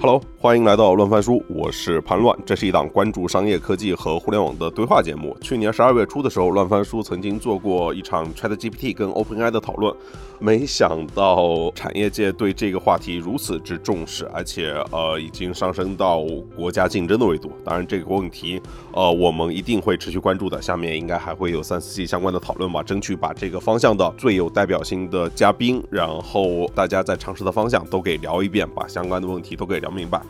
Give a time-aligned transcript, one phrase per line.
[0.00, 2.38] Hello，欢迎来到乱翻书，我是潘乱。
[2.46, 5.36] 这是一档关注商业科技和互联网的对话节目。
[5.40, 9.92] 去年十二月初的时候，乱翻书曾经做过一场 ChatGPT 跟 OpenAI 的讨论，
[10.38, 16.22] 没想到产业界对这个话题如此之重视，而且呃已经上升到
[16.54, 17.50] 国家竞争的维度。
[17.64, 20.62] 当然，这个问题呃我们一定会持续关注的。
[20.62, 30.22] 下面应该还会有三四期相关的讨论吧，争取把这个方向的最有代表性的嘉宾，然后大家在尝试的方向都给聊一遍，把相关的问题都给聊明白。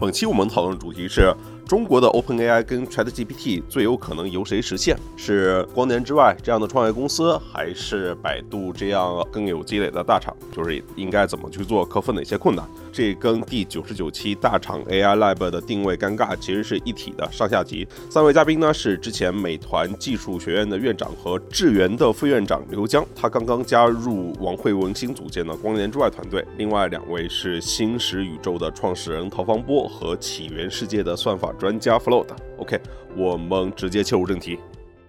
[0.00, 1.34] 本期我们讨论的主题是。
[1.68, 4.96] 中国的 OpenAI 跟 ChatGPT 最有可能由谁实现？
[5.18, 10.34] 是光年之外这样的创业公司，还是百度这样更有积累的大厂？
[10.50, 12.66] 就是应该怎么去做，克服哪些困难？
[12.90, 17.86] 这跟第九十九期大厂 AI Lab 的定位尴尬其实是一体的上下集。
[18.08, 26.42] 三位嘉宾呢是之前美团技术学院的院长和智源的副院长刘江，他刚刚加入王慧文新组建的光年之外团队。
[26.56, 31.50] 另外两位是新石宇宙的创始人陶方波和起源世界的算法。
[31.58, 32.26] 专家 Float。
[32.58, 32.78] OK，
[33.16, 34.58] 我们直接切入正题。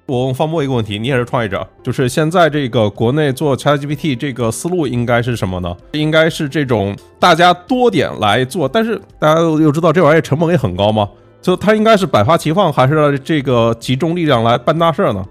[0.05, 5.77] 我问方波一个问题，你也是创业者，就是现在这个国内做 ChatGPT 这个思路应该是什么呢？
[5.91, 11.07] 应该是这种大家多点来做，但是大家又知道这玩意儿成本也很高吗？
[11.41, 15.23] 就它应该是百花齐放，还是这个集中力量来办大事呢？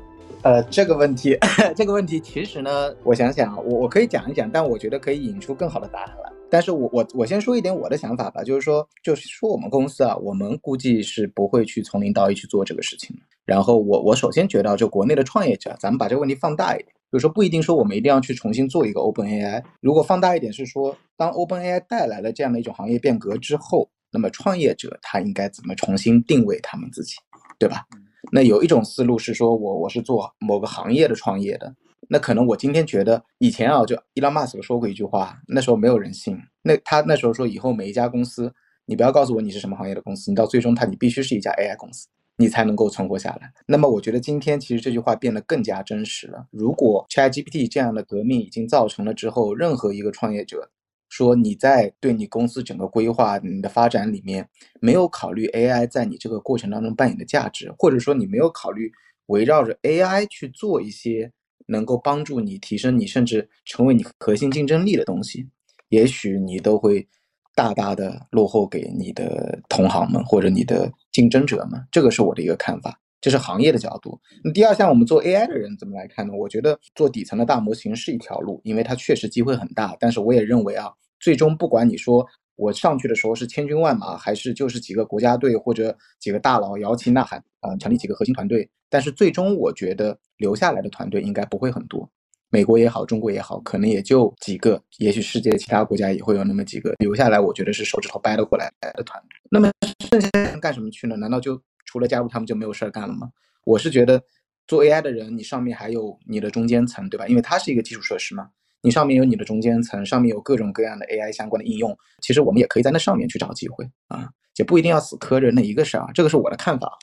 [0.42, 1.36] 呃，这个问题，
[1.74, 2.70] 这个问题其实呢，
[3.02, 6.30] 我想想，我我可以讲一讲，但我觉得可以引出更好的答案来。
[6.50, 13.14] 但是我我我先说一点我的想法吧，就是说，就是说我们公司啊，我们估计是不会去从零到一去做这个事情。
[13.44, 19.62] 然后我我首先觉得，就国内的创业者，咱们把这个问题放大一点，就是说不一定说我们一定要去重新做一个 Open AI。
[19.80, 27.14] 如果放大一点是说，当 Open AI 带来了这样的一种行业变革之后，那么创业者他应该怎么重新定位他们自己，
[27.58, 27.84] 对吧？
[28.32, 31.74] 那有一种思路是说我我是做某个行业的创业的。
[32.10, 36.38] 那可能我今天觉得以前啊，就伊朗马斯克说过一句话，那时候没有人信。
[36.62, 38.52] 那他那时候说，以后每一家公司，
[38.86, 43.52] 你不要告诉我你是什么行业的公司，你到最终他你必须是一家 AI 公司，你才能够存活下来。
[43.66, 46.46] 那么我觉得今天其实这句话变得更加真实了。
[46.50, 50.70] 如果 ChatGPT 这样的革命已经造成了之后，任何一个创业者
[51.10, 54.48] 说你在对你公司整个规划、你的发展里面
[54.80, 58.90] 没有考虑 AI 在你这个过程当中扮演的价值，或者说你没有考虑
[59.26, 61.32] 围绕着 AI 去做一些。
[61.68, 65.46] 能够帮助你提升你，甚至成为你核心竞争力的东西，
[65.90, 67.06] 也许你都会
[67.54, 71.80] 大大的落后给你的同行们或者你的竞争者们。
[71.92, 74.18] 这个是我的一个看法，这是行业的角度。
[74.42, 76.32] 那第二项，我们做 AI 的人怎么来看呢？
[76.34, 79.96] 我觉得做底层的大模型是一条路，因为它确实机会很大。
[80.00, 80.90] 但是我也认为啊，
[81.20, 82.26] 最终不管你说。
[82.58, 88.68] 我上去的时候是千军万马，还是就是几个国家队或者几个大佬摇旗呐喊啊，成立几个核心团队？
[88.90, 92.10] 但是最终我觉得留下来的团队应该不会很多，
[92.50, 97.38] 美国也好，中国也好，可能也就几个，也许世界其他国家也会有那么几个留下来。
[97.38, 99.38] 我觉得是手指头掰得过来的团队。
[99.50, 99.70] 那么
[100.10, 101.16] 剩下的人干什么去呢？
[101.16, 103.30] 难道就除了加入他们就没有事儿干了吗？
[103.64, 104.20] 我是觉得
[104.66, 107.28] 做 AI 的人，你上面还有你的中间层，对吧？
[107.28, 108.50] 因为它是一个基础设施嘛。
[108.80, 116.96] 你上面有你的中间层，上面有各种各样的 AI 相关的应用，其实我们也可以在那上面去找机会啊，也不一定要死磕着那一个事儿，这个是我的看法。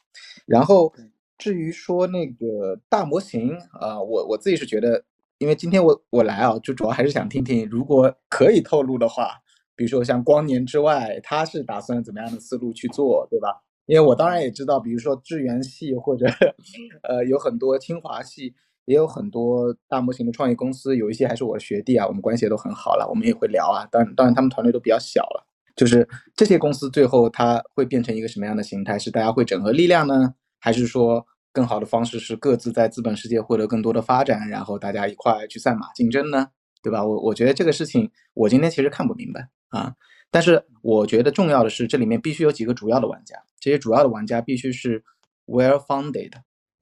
[0.46, 0.94] 然后
[1.38, 5.04] 至于说那个大模型啊，我我自己是觉得，
[5.38, 9.42] 因为今天我我来啊，就主要还是想听听，如果可以透露的话，
[9.76, 13.64] 比如说像光年之外，他是打算怎么样的思路去做，对吧？
[13.86, 16.26] 因为我当然也知道，比如说智源系或者
[17.04, 18.54] 呃有很多清华系。
[18.86, 23.86] 也有很多大模型的创业公司，有一些还是我的学弟啊，我们关系也都很好了，我们也会聊啊。
[23.92, 25.48] 当然，当然他们团队都比较小了。
[25.76, 28.98] 就是这些公司最后它会变成一个什么样的形态？
[28.98, 36.48] 是大家会整合力量呢，还是说更好的方式是各自在资本世界获得更多的发展，然后大家一块去赛马竞争呢？
[36.82, 37.04] 对吧？
[37.04, 39.96] 我我觉得这个事情我今天其实看不明白啊。
[40.32, 45.04] 但是我觉得重要的是这里面必须有几个主要的玩家，这些主要的玩家必须是
[45.46, 46.32] well funded。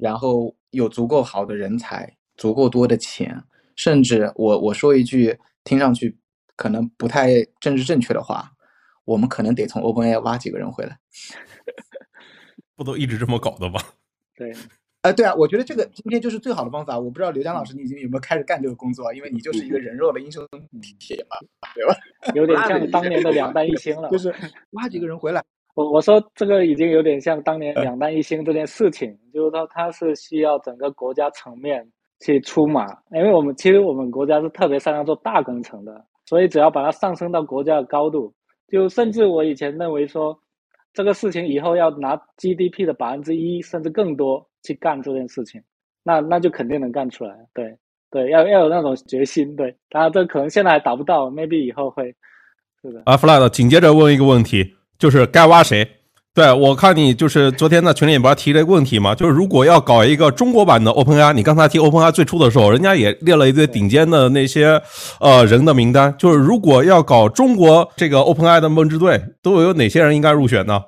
[0.03, 3.41] 然后有足够好的人才，足够多的钱，
[3.78, 6.17] 甚至我我说一句听上去
[6.58, 8.52] 可能不太政治正确的话，
[9.05, 11.00] 我们可能得从 OpenAI 挖几个人回来。
[12.76, 13.79] 不都一直这么搞的吗？
[14.35, 14.53] 对，
[15.03, 17.00] 呃，对啊，我觉得这个今天就是最好的方法。
[17.00, 20.46] 我不知道刘江老师你已经有没有开始干这个工作，因为你就是一个人肉的英雄
[21.00, 21.38] 铁嘛，
[21.73, 21.96] 对吧？
[22.35, 24.35] 有点像当年的两弹一星了，就是
[24.72, 25.41] 挖几个人回来。
[25.75, 31.84] 我我说这个已经有点像当年两弹一星这件事情，就是说它是需要整个国家层面
[32.20, 38.34] 去出马，因为我们其实我们国家是特别擅长做大工程的，所以只要把它上升到国家的高度，
[38.67, 40.37] 就甚至我以前认为说，
[40.93, 45.61] 这个事情以后要拿 GDP 的百分之一甚至更多去干这件事情，
[46.03, 47.35] 那那就肯定能干出来。
[47.53, 47.76] 对，
[48.11, 49.55] 对，要要有那种决心。
[49.55, 52.14] 对，当然这可能现在还达不到，maybe 以后会。
[52.81, 53.02] 是的。
[53.05, 55.87] 阿，Flat，紧接着问一个问题，就是该挖谁？
[56.35, 59.13] 对我看你就是昨天在群里不是提了一个问题嘛？
[59.13, 64.81] 就是如果要搞一个中国版的 OpenAI，你刚才提 OpenAI 最初的时候，人家也列了一堆顶尖的那些
[65.19, 66.11] 呃人的名单。
[66.17, 70.81] 就是如果要搞中国这个 OpenAI 的梦之队，都有哪些人应该入选呢？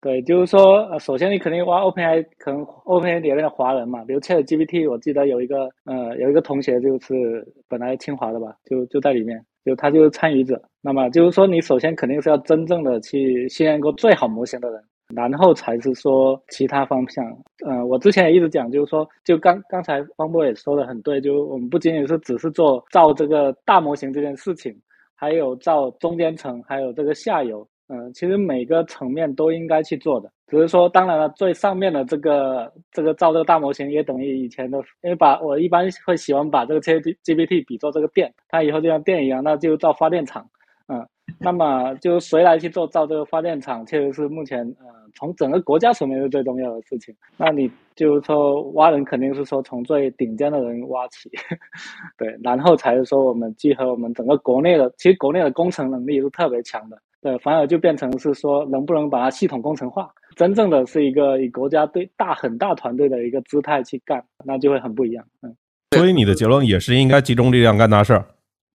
[0.00, 9.44] 对，就是说，呃，首先你肯定挖 OpenAI，可能 OpenAI 里面的华人嘛，比如 ChatGPT，我记得有一个呃有一个同学就是本来清华的吧，就就在里面。
[9.66, 14.80] 就他就是参与者，那么就是说，你首先肯定是要真正的去训练过最好模型的人，
[15.12, 17.24] 然后才是说其他方向。
[17.66, 24.72] 嗯，我之前也一直讲，就是说，就刚刚才方波也说的很对，就我们不仅仅是只是做造这个大模型这件事情，
[25.16, 27.66] 还有造中间层，还有这个下游。
[27.88, 40.44] 嗯，其实每个层面都应该去做的，只是说，当然了，最上面的这个这个造这个大模型也等于以前的，因为把我一般会喜欢把这个 G G P T 比作这个电，它以后就像电一样，那就造发电厂。
[40.88, 41.06] 嗯，
[41.38, 47.14] 那么就谁来去做造这个发电厂，确实是目前呃从整个国家层面是最重要的事情。
[47.36, 51.30] 那你就是说挖人肯定是说从最顶尖的人挖起，
[52.18, 56.98] 对，然后才是说我们集合我们整个国内的，其实国内的工程能力是特别强的。
[57.26, 65.24] 对，反而就变成是说，能不能把它系统工程化，真正的是一个以国家对大很大团队的一个姿态去干，那就会很不一样。
[65.42, 65.56] 嗯，
[65.96, 68.26] 所以你的结论也是应该集中力量干大事儿。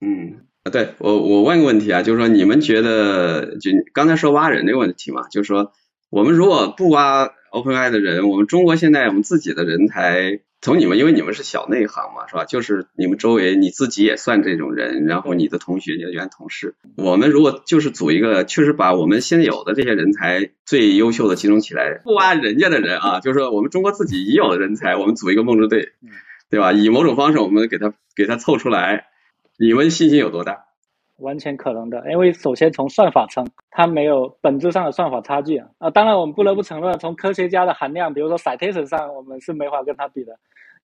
[0.00, 0.34] 嗯，
[0.72, 5.70] 对我我问个问题啊，就是说你们觉得，就刚才说挖人这个问题嘛，就是说
[6.10, 10.40] 我们如果不挖 OpenAI 的人，我们中国现在我们自己的人才。
[10.62, 12.44] 从你们，因为你们是小内行嘛，是吧？
[12.44, 25.92] 就是你们周围你自己也算这种人，然后你的同学、你的原同事，我们如果就是组一个，确实把我们现有的这些人才最优秀的集中起来，不挖人家的人啊，就是说我们中国自己已有的人才，我们组一个梦之队，
[26.50, 26.72] 对吧？
[26.72, 29.06] 以某种方式我们给他给他凑出来，
[29.58, 30.64] 你们信心有多大？
[31.20, 35.68] 完全可能的，因为首先从算法上，它没有本质上的算法差距啊。
[35.78, 40.34] 啊，当然我们不得不承认，从科学家的含量，比如说 citation 上，我们是没法跟它比的。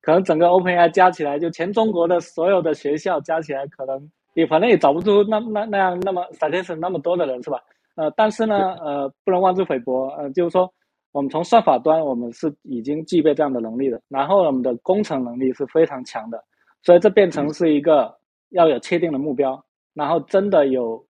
[0.03, 7.59] 可能整个 OpenAI 加起来，就全中国的所有的学校加起来，可能也反正也找不出那那那样那么 citation 那么多的人，是吧？
[7.97, 10.73] 呃，但是呢，呃，不能妄自菲薄，呃，就是说，
[11.13, 14.01] 我们从算法端，我们是已经具备这样的能力的。
[14.09, 16.45] 然后我们的工程能力是非常强的，
[16.83, 18.15] 所以这变成是一个
[18.51, 19.61] 要有确定的目标。
[19.97, 21.03] 然后真的有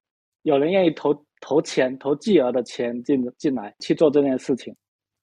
[0.42, 4.72] 有人愿意投投钱投巨额的钱进进来去做这件事情，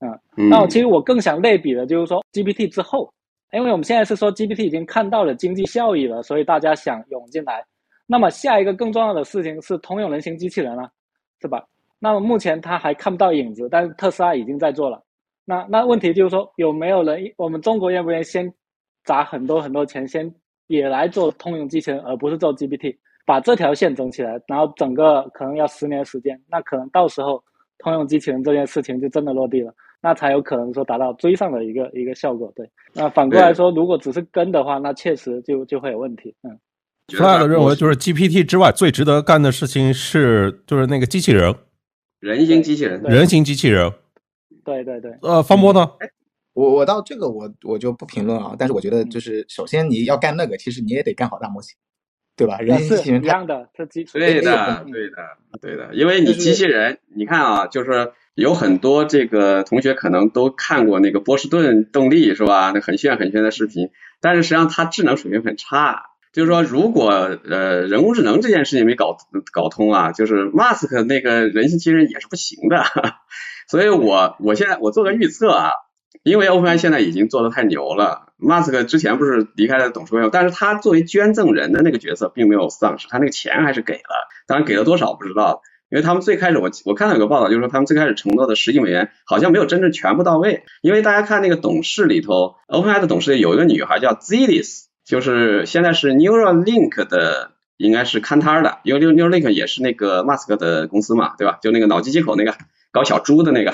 [0.02, 3.12] 嗯，那我其实我更想类比的就是说 GPT 之后，
[3.54, 7.66] 因为我们现在是说 GPT 已经看到了经济效益了，所以大家想涌进来。
[8.06, 10.92] 那么下一个更重要的事情是通用人形机器人了，
[11.42, 11.66] 是吧？
[12.00, 15.02] 那么目前它还看不到影子，但是特斯拉已经在做了。
[15.46, 18.54] 那那问题就是说有没有人我们中国愿不愿意先
[19.06, 20.30] 砸很多很多钱，先
[20.68, 22.98] 也来做通用机器人，而不是做 GPT？
[23.26, 27.44] 把这条线整起来，然后整个可能要十年时间，那可能到时候
[27.78, 32.52] 通用机器人这件事情就真的落地了，那才有可能说达到追上的一个一个效果。
[32.56, 36.36] 对，那反过来说，如果只是跟的话，那确实就就会有问题。
[36.44, 36.60] 嗯
[37.08, 41.56] ，Flat 认为就是 GPT 之外最值得干的事情是就是那个机器人，
[42.20, 43.92] 人形机器人，人形机器人。
[44.66, 45.12] 对对对。
[45.22, 45.90] 呃，方波呢？
[46.54, 51.76] 我我到这个我我就不评论啊，但是我觉得就是首先你要干那个，其实你也得干好大模型。
[52.36, 52.58] 对吧？
[52.58, 55.16] 人机器人一样的，这基础对的，对的，
[55.62, 55.90] 对的。
[55.94, 62.72] 因为你机器人，你看啊，就是有很多这个同学可能都看过那个波士顿动力是吧？
[62.74, 66.06] 那很炫很炫的视频，但是实际上它智能水平很差。
[66.32, 69.18] 就是说，如果呃人工智能这件事情没搞
[69.52, 72.84] 搞通啊，就是 Mask 那个人形机器人也是不行的。
[73.70, 75.72] 所以我我现在我做个预测啊。
[76.22, 101.60] 因为 OpenAI 现在已经做的太牛了，Mask 之前不是离开了董事会，但是他作为捐赠人的那个角色并没有丧失，他那个钱还是给了，当然给了多少不知道，因为他们最开始我我看到有个报道，就是说他们最开始承诺的十亿美元好像没有真正全部到位，因为大家看那个董事里头，OpenAI 的董事有一个女孩叫 Zilis，就是现在是 Neuralink 的，应该是看摊的，因为 Neuralink 也是那个 Mask 的公司嘛，对吧？
[101.62, 102.56] 就那个脑机接口那个
[102.92, 103.74] 搞小猪的那个。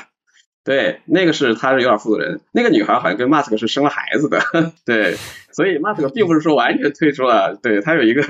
[0.65, 4.39] 对，那个是他是有点负责人，那个女孩好像跟马斯克是生了孩子的，
[4.85, 5.15] 对，
[5.51, 8.21] 所以马斯克并不是说完全退出了，对他有一个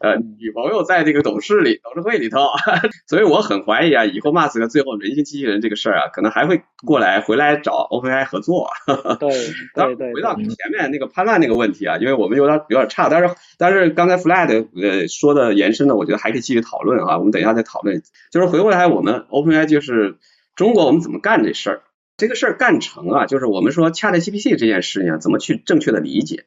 [0.00, 2.48] 呃女朋友在这个董事里董事会里头，
[3.06, 8.70] 所以我很怀疑啊，以后马斯克最后人形机器人这个事儿啊，可能还会过来回来找 OpenAI 合作。
[9.20, 9.30] 对，
[9.74, 10.14] 对对。
[10.14, 20.16] 回到前面那个潘乱那个问题啊，因为我们有点有点差，但是但是刚才 Flat 呃说的延伸呢，我觉得还可以继续讨论啊，我们等一下再讨论，就是回过来我们 OpenAI 就是。
[20.54, 21.82] 中国我们怎么干这事儿？
[22.16, 26.44] 这个事儿干成啊，就是我们说 ChatGPT 这件事情怎么去正确的理解，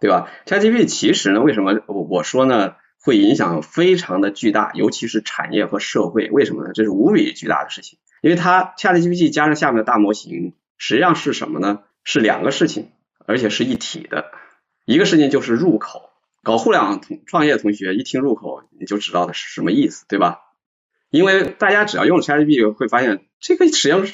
[0.00, 6.70] 对吧？ChatGPT 其实呢，为什么我我说呢，会影响非常的巨大，尤其是产业和社会，为什么呢？
[6.74, 11.80] 这是无比巨大的事情，因为它 ChatGPT 加上下面的大模型，实际上是什么呢？
[12.04, 12.92] 是两个事情，
[13.26, 14.26] 而且是一体的。
[14.84, 16.10] 一个事情就是入口，
[16.44, 20.42] 搞互联网同创业的同学一听入口，你就知道的是什么意思，对吧？
[21.14, 24.04] 因为大家只要用 ChatGPT，会发现这个使用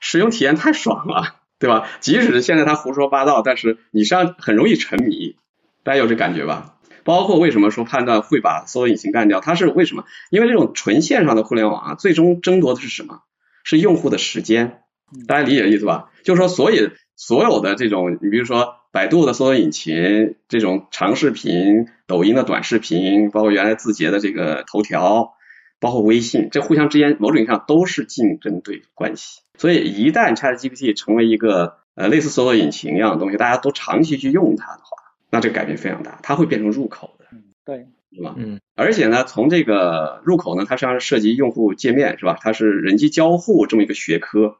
[0.00, 1.88] 使用体验太爽了，对吧？
[2.00, 5.36] 即使是现在它胡说八道，但是你实际上很容易沉迷，
[5.84, 6.74] 大家有这感觉吧？
[7.04, 10.04] 包括为什么说判断会把搜索引擎干掉，它是为什么？
[10.30, 13.20] 因为这种纯线上的互联网啊，最终争夺的是什么？
[13.62, 14.80] 是用户的时间，
[15.28, 16.10] 大家理解意思吧？
[16.24, 25.34] 就是说，所以所有的这种，你比如说百度的搜索引擎，这种长视频、抖音的短视频，包括原来字节的这个头条，
[25.80, 29.40] 包括微信，这互相之间某种意义上都是竞争对手关系。
[29.56, 34.96] 所以一旦 ChatGPT 成为一个呃类似搜索引擎一样的东西，大家都长期去用它的话，
[35.30, 37.26] 那这个改变非常大，它会变成入口的，
[37.64, 38.34] 对，是吧？
[38.36, 42.38] 嗯，而且呢，从这个入口呢，它实际上是涉及用户界面，是吧？
[42.40, 44.56] 它是人机交互这么一个学科。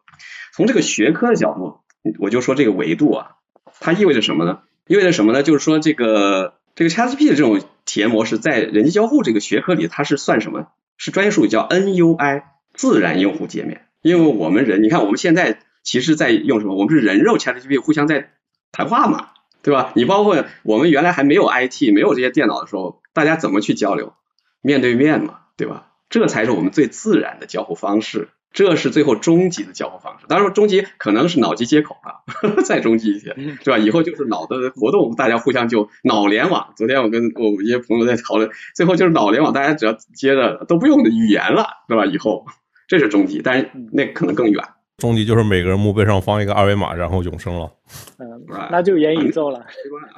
[0.52, 1.80] 从这个学科的角度，
[2.18, 3.36] 我就说这个维度啊，
[3.80, 4.60] 它意味着什么呢？
[4.88, 5.42] 意味着什么呢？
[5.42, 10.66] 就是说这个这个 ChatGPT 的这种体验模式，在人机交互这个学科里，它是算什么？
[10.98, 12.42] 是专业术语叫 NUI
[12.74, 13.86] 自然用户界面。
[14.02, 16.76] 因为我们人，你看我们现在其实在用什么？
[16.76, 18.32] 我们是人肉 ChatGPT 互相在
[18.70, 19.30] 谈话嘛，
[19.62, 19.92] 对吧？
[19.96, 24.12] 你包括我们原来还没有 IT，没有这些电脑的时候，大家怎么去交流？
[24.60, 25.86] 面对面嘛，对吧？
[26.10, 28.28] 这才是我们最自然的交互方式。
[28.52, 32.24] 这是最后终极的交互方式，当然终极可能是脑机接口啊，
[32.64, 33.78] 再终极一些，是吧？
[33.78, 36.72] 以后就是脑的活动，大家互相就脑联网。
[36.76, 42.06] 昨天我跟我们一些朋友在讨论，最后就是脑联网，大家只要接着都不用语言了，对吧？
[42.06, 42.46] 以后
[42.88, 44.64] 这是终极，但是那可能更远。
[44.96, 47.70] 终极就是每个人墓碑上放一个二维码，然后永生了。
[48.18, 48.26] 嗯，
[48.72, 49.64] 那就元宇宙了。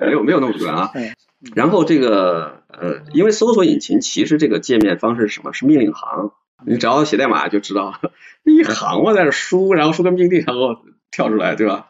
[0.00, 0.90] 没有没有那么远啊。
[0.94, 1.12] 嗯
[1.54, 5.54] 然后这个呃，因为搜索引擎其实这个界面方式是什么？
[5.54, 6.32] 是命令行。
[6.66, 8.00] 你只要写代码就知道，
[8.44, 10.76] 一行我在这输，然后输个命令，然后
[11.10, 11.88] 跳出来，对吧？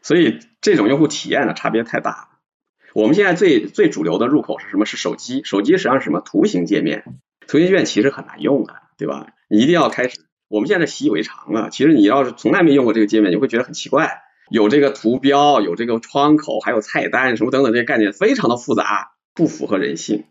[0.00, 2.28] 所以这种用户体验呢，差别太大了。
[2.94, 4.84] 我们现在最最主流的入口是什么？
[4.84, 5.42] 是手机。
[5.44, 6.20] 手机实际上是什么？
[6.20, 7.04] 图形界面。
[7.46, 9.28] 图形界面其实很难用的，对吧？
[9.48, 10.20] 你一定要开始。
[10.48, 11.70] 我们现在习以为常了。
[11.70, 14.20] 其实你要是从来没用过这个界面，你会觉得很奇怪。
[14.50, 20.24] 有这个图标，有这个窗口，还有菜单什么等等这些概念，非常的复杂，不符合人性。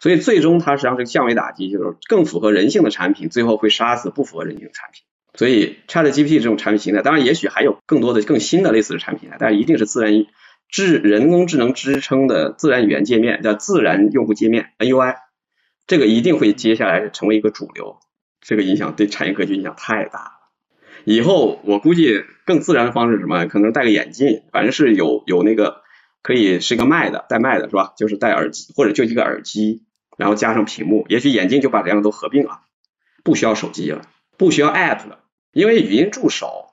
[0.00, 5.02] 所以最终它实际上是降维打击，就是更符合人性的产品，最后会杀死不符合人性的产品。
[5.34, 10.26] 所以 ChatGPT 这种产品形态，当然也许还有更多的更新的类似的产品，但是一定是自然
[10.68, 15.16] 智人工智能支撑的自然语言界面，叫自然用户界面 NUI，
[15.86, 17.98] 这个一定会接下来成为一个主流。
[18.40, 20.30] 这个影响对产业格局影响太大了。
[21.04, 23.46] 以后我估计更自然的方式是什么？
[23.46, 25.82] 可能戴个眼镜，反正是有有那个
[26.22, 27.92] 可以是一个麦的带麦的是吧？
[27.96, 29.84] 就是戴耳机或者就一个耳机。
[30.20, 32.60] 然后加上屏幕，也许眼镜就把两个都合并了，
[33.24, 34.02] 不需要手机了，
[34.36, 36.66] 不需要 App 了，因为语音助手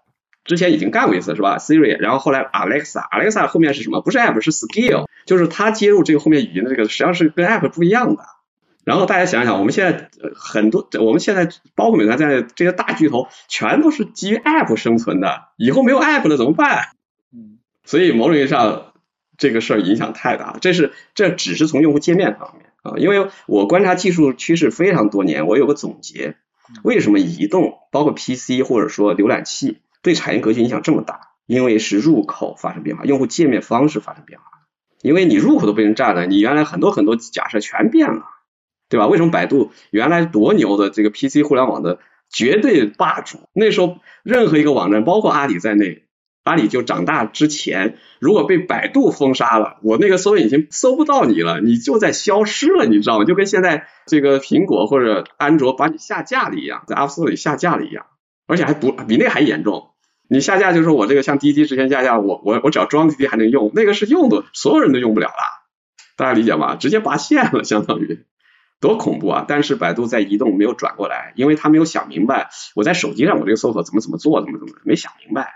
[0.43, 4.01] 之前已经干过一次是吧？Siri，然后后来 Alexa，Alexa 后面是什么？
[4.01, 8.23] 不是 App，是 Skill，就是它接入这个后面语音的这个，实际上是跟 App 不一样的。
[8.83, 16.89] 然后大家想想，我们现在很多，我们现在包括美团在内这些大巨头，全都是基于 App 生存的，以后没有 App 了怎么办？
[17.33, 18.93] 嗯，所以某种意义上，
[19.37, 20.57] 这个事儿影响太大了。
[20.59, 22.66] 这是这只是从用户界面方面。
[22.87, 26.35] 啊，因为我观察技术趋势非常多年，我有个总结，
[26.83, 31.21] 为什么移动包括 PC 或者说浏览器对产业格局影响这么大？
[31.45, 34.45] 因为是入口发生变化，用户界面方式发生变化。
[35.01, 38.23] 因为你入口都被人占了，你原来很多很多假设全变了，
[38.89, 39.07] 对吧？
[39.07, 46.06] 为什么百度原来多牛的这个 PC 互联网的绝对霸主，那时候任何一个网站，包括阿里在内。
[46.47, 53.25] 阿里就长大之前，如果被百度封杀了，我那个搜索引擎搜不到你了，你就在消失了，你知道吗？
[53.25, 58.05] 就跟现在这个苹果或者安卓把你下架了一样，在 App Store 里下架了一样，
[58.47, 59.89] 而且还不比那还严重。
[60.29, 65.33] 你下架就是我这个像滴滴之前下架，我我我只要装滴滴还能用，那个是用的所有人都用不了了，
[66.17, 66.75] 大家理解吗？
[66.75, 68.25] 直接拔线了，相当于
[68.79, 69.45] 多恐怖啊！
[69.47, 75.51] 但是百度在移动没有转过来，因为他没有想明白，我在手机上我这个搜索怎么怎么做，怎么怎么没想明白。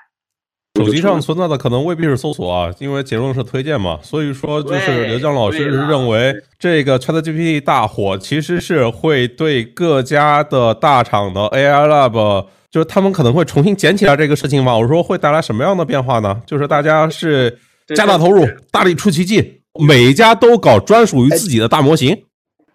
[0.77, 3.99] 手机上存在的可能未必是搜索啊，因为结论是推荐嘛。
[4.01, 14.75] 所以说，就是刘江老师是认为这个 ChatGPT 大火其实是会对各家的大厂的 AI Lab，就是他们可能会重新捡起来这个事情嘛。
[14.77, 16.41] 我说会带来什么样的变化呢？
[16.47, 17.59] 就是大家是
[17.93, 22.23] 加大投入，大力出奇迹，每一家都搞专属于自己的大模型。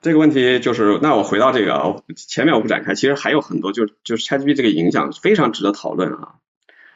[0.03, 6.35] 这个问题就是，那我回到这个啊前面我不展开，其实还有很多，就就是 ChatGPT 这个影响非常值得讨论啊。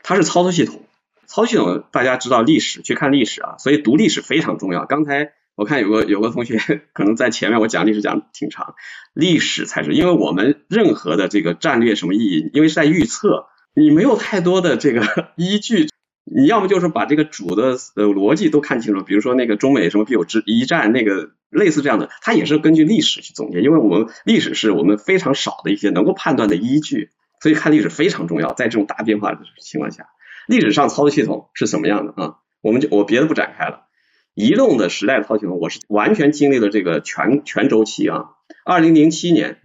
[0.02, 0.82] 它是操作系统。
[1.30, 4.84] 操作系统大家知道历史，去看历史啊，所以读历史非常重要。
[4.84, 8.74] 刚才我看有个有个同学可能在前面我讲历史讲挺长，
[9.14, 15.88] 历史才是，因为我们任何的这个战略什么意义，因为是在预测，你没有太多的这个 依据，
[16.24, 27.10] 你要么就是把这个主的呃逻辑都看清楚，比如说那个中美什么必有之一战那个类似这样的，它也是根据历史去总结，因为我们历史是我们非常少的一些能够判断的依据，
[27.40, 30.06] 所以看历史非常重要，在这种大变化的情况下。
[30.50, 32.34] 历史上操作系统是什么样的啊？
[32.60, 33.86] 我们就我别的不展开了。
[34.34, 38.30] 移动的时代的操作系统，我是完全经历了这个全全周期啊。
[38.64, 39.60] 二零零七年，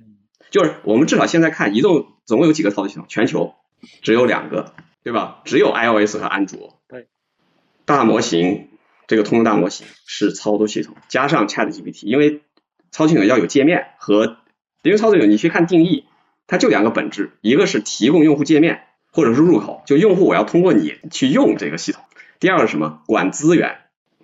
[0.51, 3.05] 就是我们至少现在看，移动总共有几个操作系统？
[3.07, 3.55] 全球
[4.03, 5.41] 只有两个，对吧？
[5.43, 6.79] 只有 iOS 和安卓。
[6.87, 7.07] 对。
[7.85, 8.69] 大模型，
[9.07, 12.43] 这个通用大模型是操作系统，加上 ChatGPT，因为
[12.91, 14.37] 操作系统要有界面和，
[14.83, 16.05] 因为操作系统你去看定义，
[16.45, 18.83] 它就两个本质，一个是提供用户界面。
[19.15, 22.03] 或者是入口，就用户我要通过你去用这个系统。
[22.41, 23.01] 第二个是什么？
[23.07, 23.77] 管资源，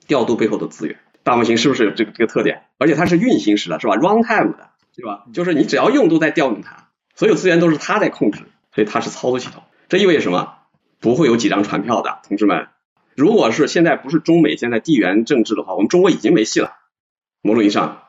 [0.06, 1.00] 调度背后的资源。
[1.24, 2.64] 大模型是不是有这个这个特点？
[2.78, 5.24] 而且它是运行时的，是吧？runtime 的，对吧？
[5.32, 8.42] 就是你只要用都在调用它，所有资源都是它在控制，
[8.76, 9.64] 所以它是操作系统。
[9.88, 10.56] 这意味着什么？
[11.00, 12.68] 不会有几张船票的，同志们。
[13.16, 16.74] 如果是现在不是中美现在地缘政治的话，我们中国已经没戏了。
[17.42, 18.04] 某种意义上，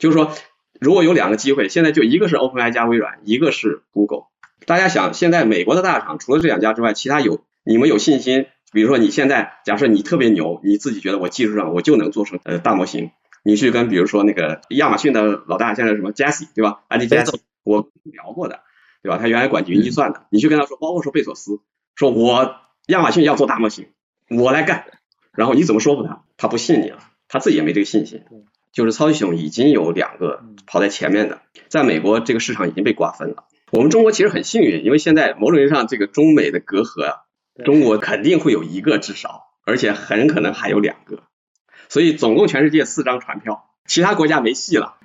[0.00, 0.32] 就是说，
[0.80, 4.24] 如果有两个机会，现在就一个是 OpenAI 加微软，一个是 Google。
[4.66, 8.46] 大家想，现在美国的大厂除了这两家之外，其他有你们有信心？
[8.70, 13.10] 比如说你现在假设你特别牛，你自己觉得我技术上我就能做成呃大模型，
[13.42, 16.80] 你去跟比如说那个亚马逊的老大现在什么 Jesse 对吧？
[16.88, 18.60] 安迪 Jesse 我聊过的
[19.02, 19.16] 对吧？
[19.16, 21.60] 他原来管云计算的，你去跟他说，包括说贝索斯，
[21.94, 22.56] 说我
[22.88, 23.86] 亚马逊要做大模型，
[24.28, 24.84] 我来干，
[25.32, 26.24] 然后你怎么说服他？
[26.36, 26.98] 他不信你了，
[27.28, 28.22] 他自己也没这个信心。
[28.70, 33.44] 就是超级系统已经有两个跑在前面的，在美国这个市场已经被瓜分了。
[33.70, 37.14] 我们中国其实很幸运，因为现在某种意义上这个中美的隔阂啊，
[37.64, 41.22] 中国肯定会有一个至少，而且很可能还有两个，
[41.88, 44.96] 所以总共全世界四张船票，其他国家没戏了。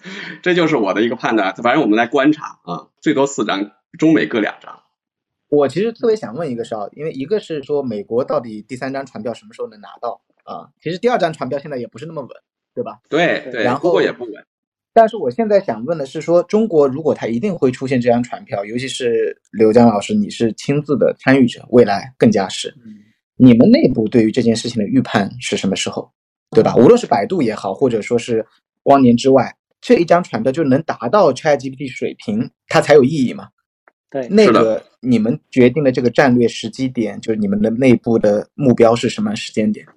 [0.41, 4.82] 这就是我的一个判断，反正我们来观察啊，最多四张，中美各两张。
[5.49, 10.69] 我其实特别想问一个事啊，因为一个是说美国到底第三张船票什么时候能拿到啊？
[10.82, 12.30] 其实第二张船票现在也不是那么稳，
[12.73, 13.02] 对吧？
[13.10, 14.45] 对对，然后也不稳。
[14.93, 22.73] 但是我现在想问的是，说中国如果它一定会出现这张船票，尤其是刘江老师，你是亲自的参与者，未来更加是，
[23.36, 26.12] 你们内部对于这件事情的预判是什么时候，
[26.51, 26.75] 对吧？
[26.75, 28.45] 无论是百度也好，或者说是
[28.84, 33.47] 光年之外，这一张船票就能达到 ChatGPT 水平，它才有意义嘛？
[34.12, 39.88] 对，那个你们决定的这个战略时机点，就是你们的内部的目标是什么时间点？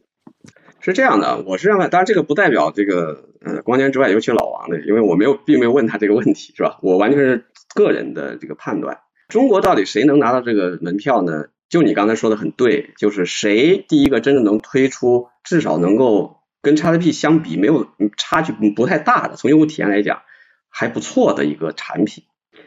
[0.86, 6.78] 是这样的，我是认为，当然这个不代表这个，呃，光年之外，尤其老王的，因为我没有，并没有问他这个问题，是吧？
[6.80, 9.00] 我完全是个人的这个判断。
[9.26, 11.46] 中国到底谁能拿到这个门票呢？
[11.68, 20.22] 就你刚才说的很对，就是谁第一个真正能推出，至少能够跟 XGP 相比没有差距不太大的，从用户体验来讲
[20.68, 22.22] 还不错的一个产品。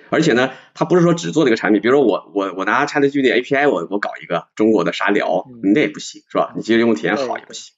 [0.10, 6.52] 而且呢，他不是说只做这个产品，比如说我我我拿 ChatGPT API，我我搞一个中国的沙聊，那也不行，是吧？
[6.58, 7.76] 你其实用户体验好也不行。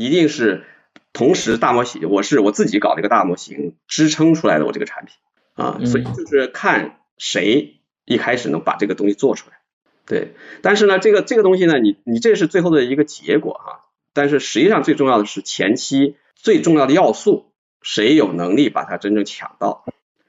[0.00, 0.64] 一定是
[1.12, 5.14] 同时大模型，我是我自己搞了一个大模型支撑出来的我这个产品
[5.54, 9.58] 啊，所以就是看谁一开始能把这个东西做出来，
[10.06, 10.32] 对。
[10.62, 13.84] 但是呢，这个这个东西呢，你你这是最后的一个结果哈，
[14.14, 19.84] 但是实际上最重要的是前期最重要的要素，谁有能力把它真正抢到？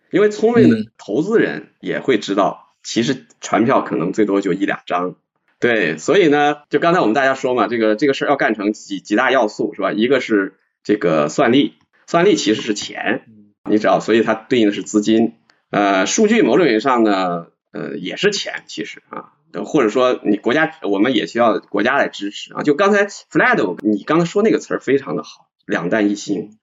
[0.10, 5.16] 因为聪明的投资人也会知道，其实船票可能最多就一两张。
[5.62, 9.94] 对，所以呢，就刚才我们大家说嘛，这个这个事儿要干成几几大要素是吧？
[9.94, 11.76] 一个是这个算力，
[12.08, 13.22] 算力其实是钱，
[13.70, 15.36] 你知道，所以它对应的是资金。
[15.70, 19.32] 呃，数据某种意义上呢，呃，也是钱，其实啊，
[19.64, 22.64] 或者说你国家我们也需要国家来支持啊。
[22.64, 26.58] 就刚才 Flat，你刚才说那个词儿非常的好，两弹一星，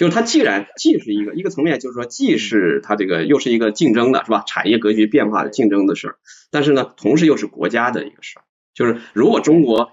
[0.00, 4.42] 就是它既然既是一个一个层面，就是说既是它这个又是一个竞争的是吧？
[4.46, 6.16] 产业格局变化的竞争的事儿。
[6.50, 9.92] 但是呢，同时又是国家的一个事儿，就是如果中国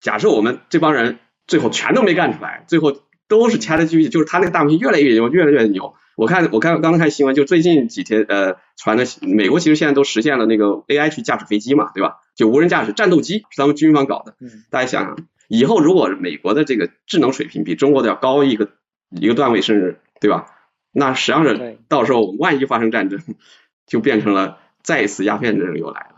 [0.00, 5.94] 假设我们这帮人最后全都没干出来，最后都是 ChatGPT，就是它那个大模型越来越牛，越来越牛。
[6.16, 12.16] 我看我看刚刚看新闻，就最近几天呃传的，美国其实现在都实现了那个 AI 去驾驶飞机嘛，对吧？
[12.34, 14.34] 就无人驾驶战斗机是他们军方搞的。
[14.68, 18.70] 大家想想，以后如果美国的这个智能水平比中国的要高一个
[19.20, 20.46] 一个段位，甚至对吧？
[20.92, 23.20] 那实际上是到时候万一发生战争，
[23.86, 24.58] 就变成了。
[24.82, 26.16] 再一次鸦片战争又来了，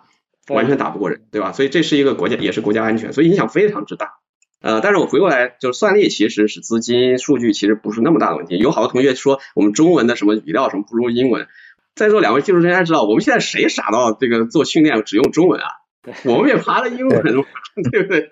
[0.53, 1.53] 完全打不过人，对吧？
[1.53, 4.15] 所以这是一个国家，也是国家安全，所以影响非常之大。
[4.61, 8.59] 呃，但是我回过来就是算力其实是资金数据，其实不是那么大的问题。
[8.59, 11.47] 有好多同学说我们中文的什么语料什么不如英文，
[11.95, 15.69] 在座两位技术专家知道，我们现在谁傻到这个做训练只用中文啊？
[16.25, 17.23] 我们也爬了英文，
[17.91, 18.31] 对不对？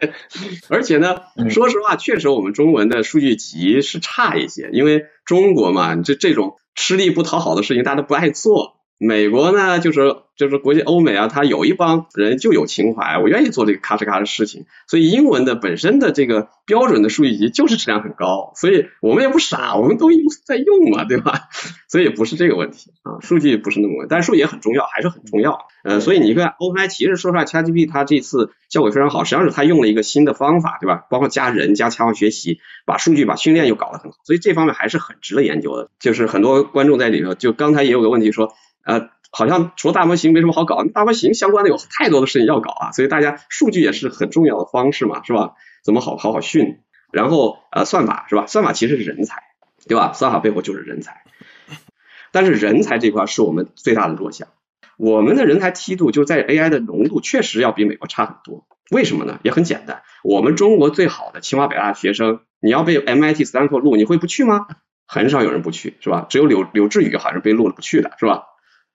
[0.68, 1.16] 而且呢，
[1.50, 8.76] 说实话，确实我们中文的数据集是差一些，因为中国嘛，这这种吃力不讨好的事情，大家都不爱做。
[8.98, 20.08] 美国呢，就是就是国际欧美啊，他有一帮人就有情怀，我愿意做这个咔哧咔的事情，所以英文的本身的这个标准的数据集就是质量很高，所以我们也不傻，我们都
[20.46, 21.48] 在用嘛，对吧？
[21.90, 25.58] 所以不是这个问题啊，数据不是那么问题，但是数据也很重要，还是很重要。
[25.82, 31.04] 呃，所以你看，OpenAI 其实说出来，ChatGPT 它这次效果非常好，实际上是它用了一个新的方法，对吧？
[31.10, 35.90] 包括加人加强化学习，把数据把训练又搞得很好，所以这方面还是很值得研究的。
[35.98, 38.54] 就是很多观众在里头，就刚才也有个问题说。
[38.84, 45.54] 呃，好像除了大模型没什么好搞，大模型相关的有太多的事情要搞啊，所以大家数据也是很重要的方式嘛，是吧？
[45.82, 46.80] 怎么好好好训？
[47.12, 48.46] 然后呃，算法是吧？
[48.46, 49.42] 算法其实是人才，
[49.88, 50.12] 对吧？
[50.12, 51.22] 算法背后就是人才，
[52.32, 54.48] 但是人才这块是我们最大的弱项。
[54.96, 58.66] 我们的人才梯度就在 AI 的浓度确实要比美国差很多。
[58.90, 59.40] 为什么呢？
[59.42, 64.66] 也很简单，我们中国最好的清华北大学生，你要被 MIT、斯坦福录，你会不去吗？
[65.06, 66.26] 很少有人不去，是吧？
[66.28, 68.44] 只有柳柳智宇好像被录了不去的，是吧？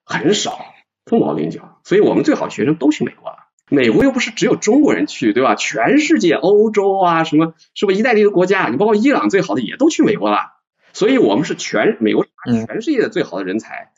[0.10, 0.74] 很少，
[1.06, 3.38] 凤毛麟角，所以我们最好的学生都去美国了。
[3.70, 5.54] 美国又不是只有中国人去，对吧？
[5.54, 7.92] 全世界，欧洲啊，什么是不？
[7.92, 10.54] 一带一路国家，你包括伊朗最好的也都去美国了。
[10.94, 12.26] 所以我们是全美国
[12.66, 13.92] 全世界的最好的人才，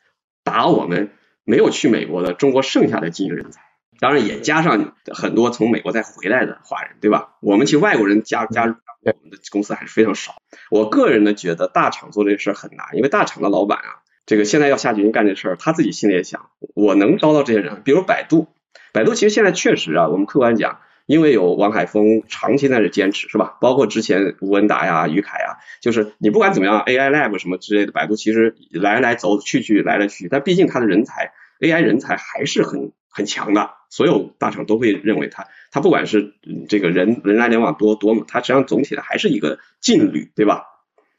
[0.43, 1.11] 打我们
[1.45, 3.61] 没有去美国的中国剩下的精英人才，
[3.97, 7.37] 当然也加上很多从美国再回来的华人，对吧？
[7.39, 10.35] 我们其实外国人加加入我们的公司还是非常少。
[10.69, 14.00] 我个人呢觉得大厂做这事很难，因为大厂的老板啊。
[14.31, 18.47] 这个现在要下决心干这事儿，他自己心里也想，我能招到这些人，比如百度，
[18.93, 23.57] 百度其实现在确实啊，我们客观讲，因为有王海峰长期在这坚持，是吧？
[23.59, 36.35] 包括之前吴文达呀、于凯呀，就是你不管怎么样，AI Lab 什么之类的，百度其实来来走去去来来去，但毕竟他的人才，AI 人才还是很很强的，所有大厂都会认为他，他不管是
[36.69, 40.63] 这个人人来人往多多么，他实际上总体的还是一个劲旅，对吧？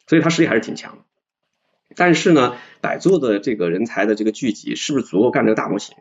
[0.07, 1.03] 所以他实力还是挺强的。
[1.96, 5.96] 但是呢，百度的这个人才的这个聚集是不是足够干这个大模型？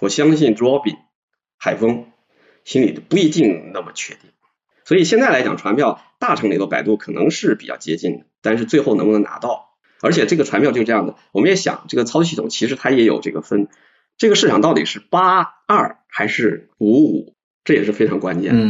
[0.00, 0.96] 我相信 Robin
[1.58, 2.06] 海峰
[2.64, 4.30] 心里不一定那么确定。
[4.84, 9.68] 所以现在来讲，传票大厂里头，百度可能是比较接近的，但是最后能不能拿到？
[10.02, 13.68] 而且这个传票就是这样的，我们也想，这个操作系统其实它也有这个分，
[14.16, 18.60] 这个市场到底是八二还是五五，这也是非常关键的，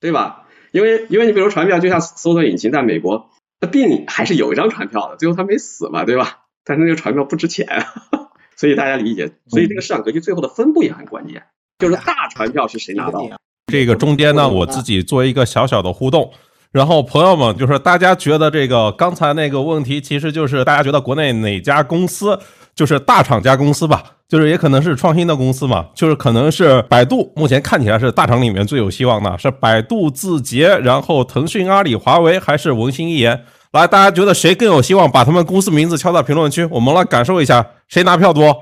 [0.00, 0.46] 对吧？
[0.72, 3.30] 因为因为你比如传票就像搜索引擎，在美国。
[3.60, 6.38] 那病还是有一张传票的，最后他没死嘛，对吧？
[6.64, 7.66] 但是那个传票不值钱，
[8.56, 9.30] 所以大家理解。
[9.48, 11.42] 所以这个市场格局最后的分布也很关键，
[11.78, 13.38] 就是大传票是谁拿到的？
[13.66, 16.32] 这个中间呢，我自己做一个小小的互动。
[16.72, 22.38] 然后朋友们，就是大家觉得这个刚才那个问题，其实就是大家觉得国内哪家公司
[22.74, 24.18] 就是大厂家公司吧？
[24.30, 25.88] 就是也可能是创新的公司嘛？
[25.92, 33.44] 就是可能是百度，目前看起来是大厂里面最有希望的，是百度、字节，然后腾讯、阿里、华为，还是文心一言？
[33.72, 35.10] 来，大家觉得谁更有希望？
[35.10, 38.56] 把他们公司名字敲在评论区，我们来感受一下谁拿票多。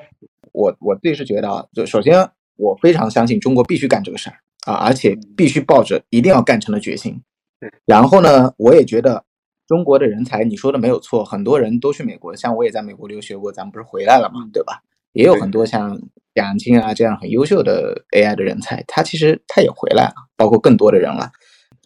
[0.53, 2.27] 我我自己是觉得啊，就首先
[2.57, 7.21] 我非常相信中国必须干这个事儿啊，而且必须抱着一定要干成的决心。
[7.85, 9.23] 然后呢，我也觉得
[9.67, 14.83] 中国的人才，你说的没有错，很多人都去美国，像我也在美国留学过，咱们不是回来了嘛，对吧？
[15.19, 16.01] 也有很多像
[16.35, 21.33] 杨晶啊这样很优秀的 AI 的人才，他其实他也回来了，包括更多的人了，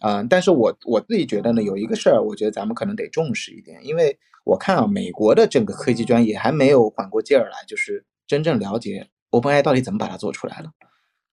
[0.03, 4.15] 嗯，但是我我自己觉得呢，有一个事儿，我觉得咱们可能得重视一点，因为
[4.45, 10.71] 我看啊，美国的整个科技专业还没有缓过劲儿来，就是真正了解 OpenAI 到底怎么把它做出来的，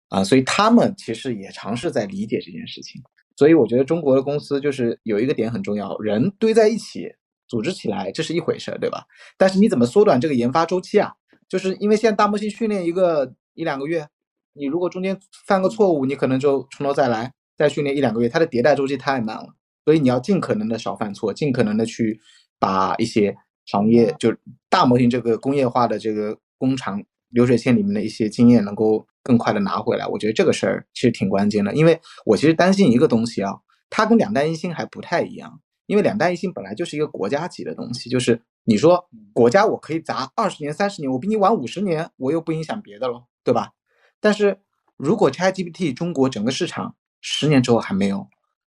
[0.08, 3.02] 啊，所以他们其实也尝试在理解这件事情。
[3.36, 7.12] 所以我觉得中国的公司就是有一个点很重要，人堆在一起
[7.46, 9.04] 组织起来，这是一回事，对吧？
[9.36, 11.12] 但是你怎么缩短这个研发周期啊？
[11.50, 14.08] 就是因为现在大模型训练一个一两个月，
[14.54, 19.48] 你如果中间犯个错误，你可能就从头再来，再训练一两个月，它的迭代周期太慢了。
[19.84, 22.18] 所以你要尽可能的少犯错，尽可能的去
[22.58, 23.36] 把一些
[23.66, 24.34] 行业就
[24.70, 29.06] 大模型这个工业化的这个工厂流水线里面的一些经验能够。
[29.22, 33.52] 更快的拿回来，我觉得这个事儿其实挺关键的，因为我其实担心一个东西啊，
[33.90, 43.72] 它跟两弹一星还不太一样，因为两弹一星本来就是一个国家级的东西，就是你说国家我可以砸二十年、三十年，我比你晚五十年，我又不影响别的喽，对吧？
[44.20, 44.60] 但是
[44.96, 48.28] 如果 ChatGPT 中国整个市场十年之后还没有，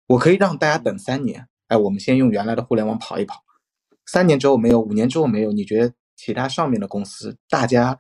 [0.07, 3.43] 我可以让大家等三年，哎，我们先用原来的互联网跑一跑，
[4.07, 7.99] 三年之后没有，五年之后没有，你觉得其他上面的公司大家？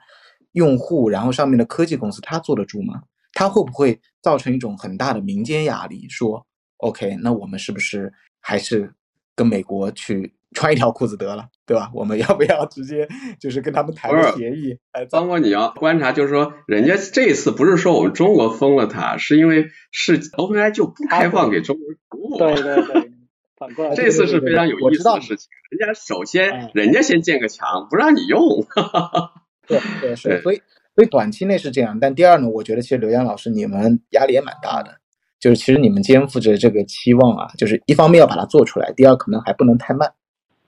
[0.53, 3.05] 用户，然后上面的科技公司，他坐得住吗？
[3.33, 6.07] 他会不会造成一种很大的民间压力？
[6.11, 8.95] 说，OK，那我们是不是还是
[9.35, 11.49] 跟美国去穿一条裤子得了？
[11.72, 11.80] 对。
[11.80, 11.90] 吧？
[11.94, 13.08] 我们要不要直接
[13.40, 14.78] 就是跟他们谈个协议？
[14.92, 22.38] 哎，张哥，你要观察，就是说，人家这次不是说我们中国封了他，是因为是 OpenAI 就不开放给中国人服务。
[22.38, 23.12] 对对对，
[23.58, 25.48] 反过来，这次是非常有意思的事情。
[25.70, 28.40] 人家首先，人家先建个墙，不让你用。
[29.66, 30.61] 对 对是，所以
[30.94, 34.98] 所以短期内是这样，但第二呢，我觉得其实刘洋老师你们压力也蛮大的。
[35.40, 40.12] 就是其实你们肩负着这个期望啊，就是一方面要把它做出来，第二可能还不能太慢，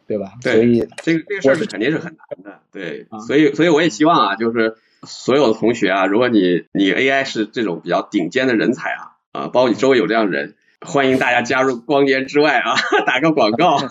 [0.07, 0.33] 对吧？
[0.43, 2.61] 对，所以这个这个事儿是肯定是很难的。
[2.73, 10.55] 对，所以所以我也希望啊，就是所有的同学啊，如果你你 AI 是这种比较顶尖的人才啊啊，包括你周围有这样的人。
[10.87, 12.75] 欢迎大家加入光年之外啊，
[13.07, 13.79] 打个广告。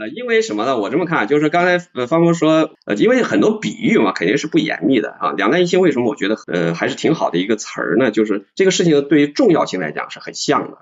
[0.00, 0.76] 呃，因为什么呢？
[0.76, 5.30] 我这么看，就是刚才呃方波说，呃，因为很多比喻嘛，肯定是不严密的啊。
[5.36, 8.10] 两弹一星为什么我觉得呃还是挺好的一个词儿呢？
[8.10, 10.78] 就是这个事情对于重要性来讲是很像的，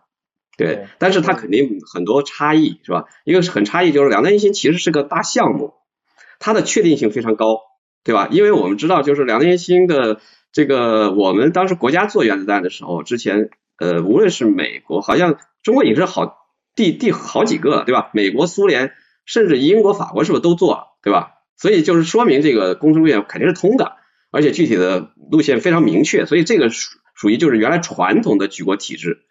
[0.56, 3.04] 对，但是它肯定很多差异是吧？
[3.24, 5.74] 一个是很差异，就是两弹一星其实是个大项目，
[6.38, 7.60] 它的确定性非常高，
[8.04, 8.28] 对吧？
[8.30, 10.20] 因为我们知道，就是两弹一星的
[10.52, 13.50] 这个，我们当时国家做原子弹的时候，之前。
[13.76, 18.08] 呃，无论是美国，好像中国也是好第第好几个，对吧？
[18.14, 18.92] 美国、苏联，
[19.26, 21.32] 甚至英国、法国是不是都做了，对吧？
[21.56, 23.96] 所以就是说明这个工程路线肯定是通的，
[24.30, 26.24] 而且具体的路线非常明确。
[26.24, 29.24] 所以这个属属于就是原来传统的举国体制，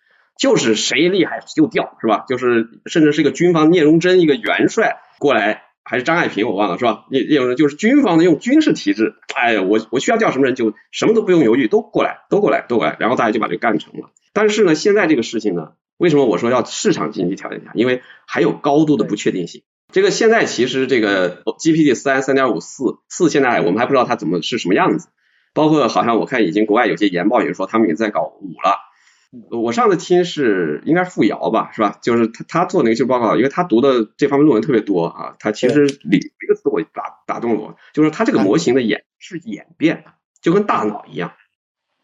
[0.44, 2.26] 就是谁厉害就调，是吧？
[2.28, 7.06] 就是甚至是一个军方聂荣臻一个元帅过来，还是张爱萍我忘了，是吧？
[7.10, 14.10] 聂聂荣臻就是军方的用军事体制，哎，我我需要调什么人就什么都不用犹豫，都过来，都过来，都过来，然后大家就把这干成了。
[14.34, 17.72] 但是呢，现在这个事情呢，为什么我说要市场经济条件下？
[17.74, 19.64] 因为还有高度的不确定性。
[19.94, 25.08] 这个现在其实这个 GPT 三、三点五、四四，现在我们还不知道它怎么是什么样子。
[25.54, 28.92] 包括好像我看已经国外有些研报也说他们也在搞五了。
[29.50, 31.98] 我上次听是应该是傅瑶吧，是吧？
[32.02, 35.36] 就是他他做那个就报告，因为他读的这方面论文特别多啊。
[35.40, 40.04] 他其实里一个词我打打动了我，就是他这个模型的演是演变，
[40.42, 41.34] 就跟大脑一样，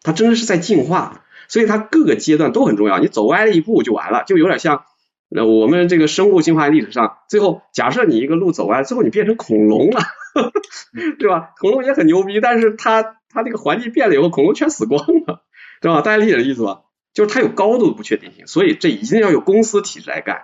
[0.01, 1.23] 它真的是在进化。
[1.47, 4.85] 所以它各个阶段都很重要，你走歪了一步就完了，就有点像
[5.29, 9.99] 那我们这个生物进化历史上，最后假设你一个路走歪，最后你变成恐龙了，
[11.17, 11.51] 对吧？
[11.59, 15.43] 恐龙也很牛逼，但是它它那个环境变了以后，恐龙全死光了，
[15.81, 16.01] 对吧？
[16.01, 16.81] 大家理解这意思吧？
[17.13, 20.43] 就是它有高度的不确定性，所以这一定要有公司体制来干。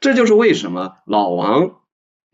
[0.00, 1.80] 这就是为什么老王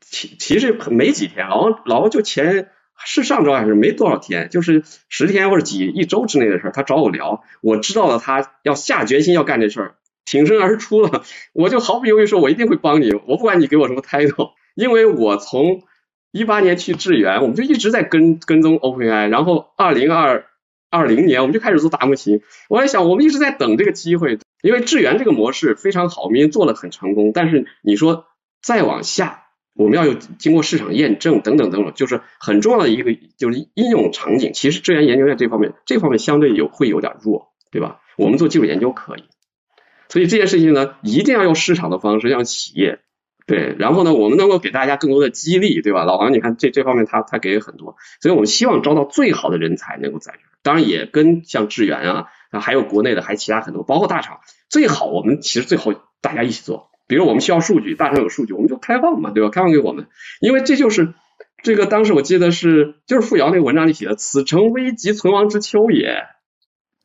[0.01, 2.71] 其其实没几天，老王老王就前。
[3.05, 6.73] 是上周还是没多少天，就是十天或者几一周之内的事儿。
[6.73, 11.23] 他找我聊，我知道了他要下决心要干这事儿，挺身而出了。
[11.53, 15.85] 我就毫不犹豫说，我一定会帮你，我不管你给我什么 title， 因为我从
[16.33, 20.47] 一八年去智源，我们就一直在跟跟踪 OpenAI，然后二零二
[20.91, 22.41] 二零年我们就开始做大模型。
[22.69, 27.33] 我在想，我们一直在等这个机会，因为智源这个模式非常好，我们已经做了很成功。
[27.33, 28.27] 但是你说
[28.63, 29.45] 再往下。
[29.75, 34.51] 我们要有经过市场验证等等等等，就是很重要的一个就是应用场景。
[34.53, 38.01] 其实智源研究院这方面这方面相对有会有点弱，对吧？
[38.17, 39.23] 我们做技术研究可以，
[40.09, 42.99] 所以这件事情呢，一定要用市场的方式，让企业
[43.47, 46.05] 对，然后呢，我们能够给大家更多的激励，对吧？
[46.05, 50.41] 老王，你看这这方面他他给很多，所以我们希望招到最好的人才能够在这。
[50.69, 52.27] 当然也跟像智源啊，
[52.61, 56.91] 还有国内的还有其他很多，包括大厂，最好我们其实最好大家一起做。
[57.07, 59.49] 比如我们需要数据，大厂有数据，我们就开放嘛，对吧？
[59.49, 60.09] 开放给我们，
[60.43, 61.15] 因为这就是
[61.63, 66.27] 这个当时我记得是就是傅瑶那个文章里写的“此诚危急存亡之秋也”，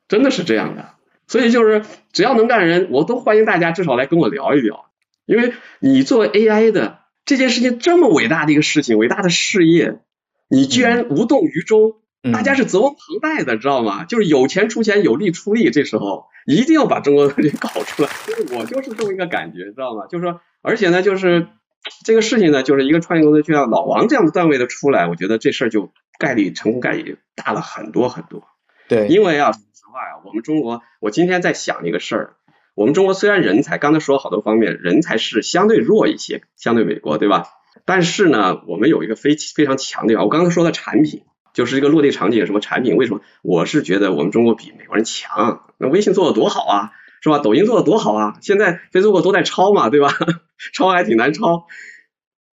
[0.09, 0.89] 真的是这样的。
[1.25, 4.87] 所以就是只要能干的人，我都欢迎大家至少来跟我聊一聊，
[5.25, 10.01] 因为你作为 AI 的这件事情这么伟大的一个事情，伟大的事业，
[10.49, 11.93] 你居然无动于衷。
[12.31, 14.05] 大家是责无旁贷的，知道吗？
[14.05, 18.09] 就是有钱出钱，有力出力，这时候一定要把中国东西搞出来。
[18.25, 20.05] 就是我就是这么一个感觉，知道吗？
[20.07, 21.47] 就是说，而且呢，就是
[22.05, 28.43] 这个事情呢，就是一个创业公司，就像老王这样的段位的出来，我觉得这事儿就概率成功概率大了很多很多。
[28.87, 32.35] 对，因为啊，说实话呀，我们中国，我今天在想一个事儿，
[32.73, 37.47] 我们中国虽然人才，刚才说好多方面，人才是相对弱一些，相对美国，对吧？
[37.83, 41.23] 但是呢，我们有一个非非常强的，我刚才说的产品。
[41.53, 42.97] 就是一个落地场景，什么产品？
[42.97, 43.21] 为什么？
[43.43, 45.63] 我是觉得我们中国比美国人强。
[45.77, 47.39] 那微信做的多好啊，是吧？
[47.39, 50.09] 抖音做的多好啊，现在 Facebook 都在抄嘛，对吧？
[50.73, 51.67] 抄还挺难抄。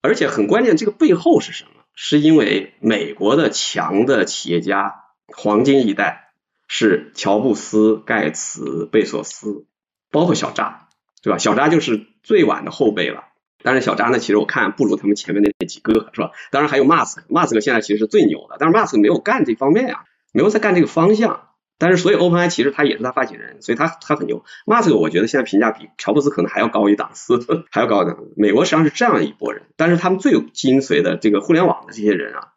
[0.03, 1.71] 而且很关键，这个背后是什么？
[1.95, 4.95] 是因为美国的强的企业家，
[5.29, 6.33] 黄金一代
[6.69, 9.67] 是乔布斯、盖茨、贝索斯，
[10.11, 10.89] 包括小扎，
[11.23, 11.39] 对吧？
[11.39, 13.25] 小扎就是最晚的后辈了。
[13.63, 16.31] 但是小扎呢，其实我看不如他们前面那几个，是吧？
[16.51, 21.45] 当然还有马斯克，马斯克现在其实是最牛的，但是马斯克没有干这方面呀，没有在干这个方向。
[21.81, 24.45] 但是所以 OpenAI 其实他也是他发起人，所以他他很牛。
[24.67, 27.39] 马斯克我觉得现在评价比乔布斯可能还要高一档次，
[27.71, 28.33] 还要高一档次。
[28.37, 32.49] 美国实际上是这样一拨人，但是他们最有精髓的这个互联网的这些人啊，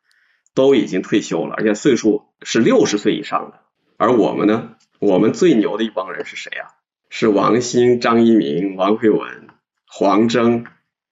[0.56, 3.60] 都已经退休了，而且岁数是六十岁以上的。
[3.98, 6.74] 而我们呢，我们最牛的一帮人是谁啊？
[7.10, 9.50] 是王兴、张一鸣、王慧文、
[9.86, 10.66] 黄峥，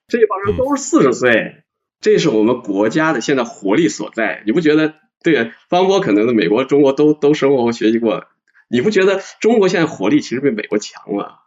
[0.09, 1.63] 这帮人都是四十岁，
[2.01, 4.43] 这是我们国家的现在活力所在。
[4.45, 4.95] 你不觉得？
[5.21, 8.23] 对，方波可能美国、中国都都生活和学习过，
[8.69, 11.39] 你不觉得中国现在活力其实比美国强吗？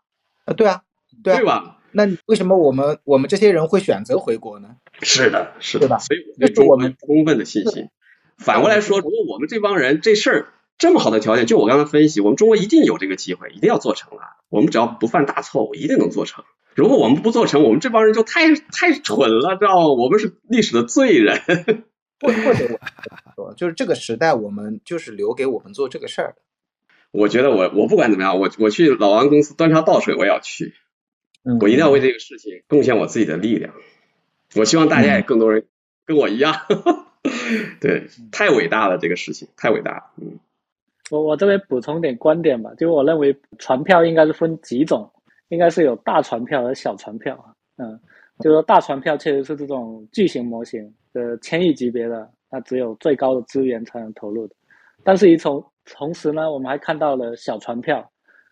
[0.45, 0.83] 啊，对啊，
[1.25, 1.79] 对对吧？
[1.91, 4.77] 那为什么我们我们这些人会选择回国呢？
[5.01, 7.89] 是的，是的，所以对中国充分的信心。
[8.37, 10.47] 反过来说，如果我们这帮人这事儿
[10.79, 14.23] 这么好的条件，就我刚才分析，我们中国一定有这个机会，一定要做成了。
[14.49, 16.45] 我们只要不犯大错误，一定能做成。
[16.75, 19.89] 如果我们不做成，我们这帮人就太太蠢了，知道吗？
[19.89, 21.41] 我们是历史的罪人。
[22.21, 22.79] 或或者
[23.37, 26.43] 我说，就是这个时代，我们就是留给我们做这个事儿的。
[27.11, 30.75] 我觉得我我不管怎么样，我我去老王公司端茶倒水，我也要去。
[31.61, 33.75] 我一定要为这个事情贡献我自己的力量。
[34.55, 35.67] 我希望大家也更多人
[36.07, 36.55] 跟我一样。
[37.81, 40.03] 对，太伟大了，这个事情太伟大了。
[40.17, 40.39] 嗯。
[41.11, 45.11] 我我这边补充点观点吧，就我认为船票应该是分几种，
[45.49, 47.53] 应该是有大船票和小船票啊。
[47.77, 47.99] 嗯，
[48.39, 50.93] 就是说大船票确实是这种巨型模型。
[51.15, 54.55] 的千亿级别的，那只有最高的资源才能投入的。
[55.05, 58.03] 但是，一从同时呢，我们还看到了小船票，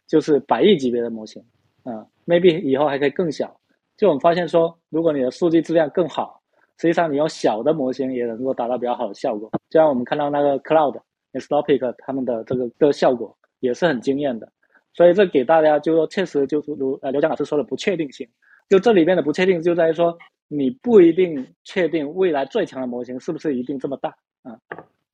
[0.06, 1.42] 就是百亿级别的模型，
[1.84, 3.58] 啊，maybe 以后还可以更小。
[3.96, 6.38] 就我们发现说，如果你的数据质量更好，
[6.76, 9.50] 实际上你用小的模型也能够达到比较好的效果。
[9.70, 11.00] 就像我们看到那个 Cloud、
[11.32, 14.50] Anthropic 他们的这个的效果也是很惊艳的。
[14.92, 18.28] 所以这给大家就说，确实就是如呃刘江老师说的不确定性，
[18.68, 20.16] 就这里面的不确定就在于说。
[20.52, 24.08] 你不一定确定未来最强的模型是不是一定这么大
[24.42, 24.58] 啊？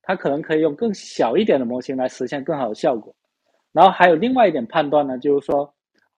[0.01, 3.15] 它可能可以用更小一点的模型来实现更好的效果。
[3.71, 5.71] 然后还有另外一点判断呢，就是说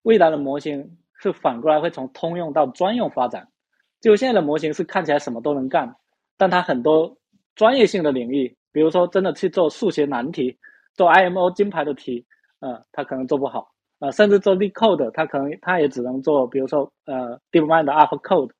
[0.03, 3.45] 未来的模型是反过来会从通用到专用发展。
[3.99, 5.93] 就现在的模型是看起来什么都能干，
[6.37, 7.17] 但它很多
[7.55, 10.57] 专业性的领域，比如说真的去做数学难题、
[10.93, 12.25] 做 IMO 金牌的题，
[12.59, 13.71] 呃，他可能做不好。
[13.99, 18.51] 呃，甚至做 LeetCode，他可能他也只能做，比如说呃 DeepMind 的 AlphaCode。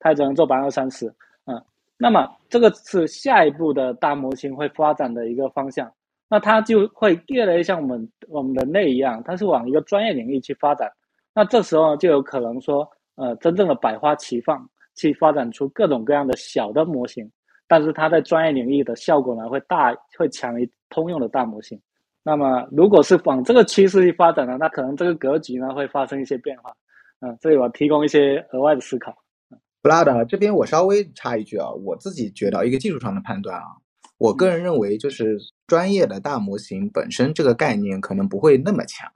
[0.00, 1.12] 它只能做百分之三十，
[1.46, 1.60] 嗯，
[1.96, 5.92] 那么这个是下一步的大模型会发展的一个方向，
[6.30, 10.88] 那它就会越来越像我们我们人类一样，它是往一个专业领域去发展，
[11.34, 17.28] 那这时候就有可能说，呃，真正的百花齐放，去发展出各种各样的小的模型，
[17.68, 21.80] 但是它在专业领域的效果呢，会大会强于通用的大模型。
[22.24, 26.74] 那么如果是往这个趋势去发展呢，那可能这个格局呢会发生一些变化，
[27.20, 29.14] 嗯，这里我提供一些额外的思考。
[29.80, 33.66] 布拉德这边我稍微插一句啊，我自己觉得一个技术上的判断啊，
[34.18, 39.10] 我个人认为就是专业的大模型本身这个概念可能不会那么强，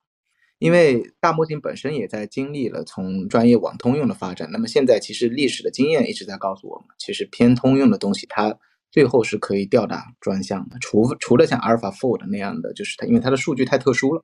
[0.63, 4.49] 因为大模型本身也在经历了从专业往通用的发展。
[4.53, 8.57] 那么现在其实历史的经验一直在告诉我们，其实偏通用的东西它
[8.91, 14.23] 最后是可以吊打专项的，除除了像阿尔法 Fold 那样的，就是它因为它的数据太特殊了，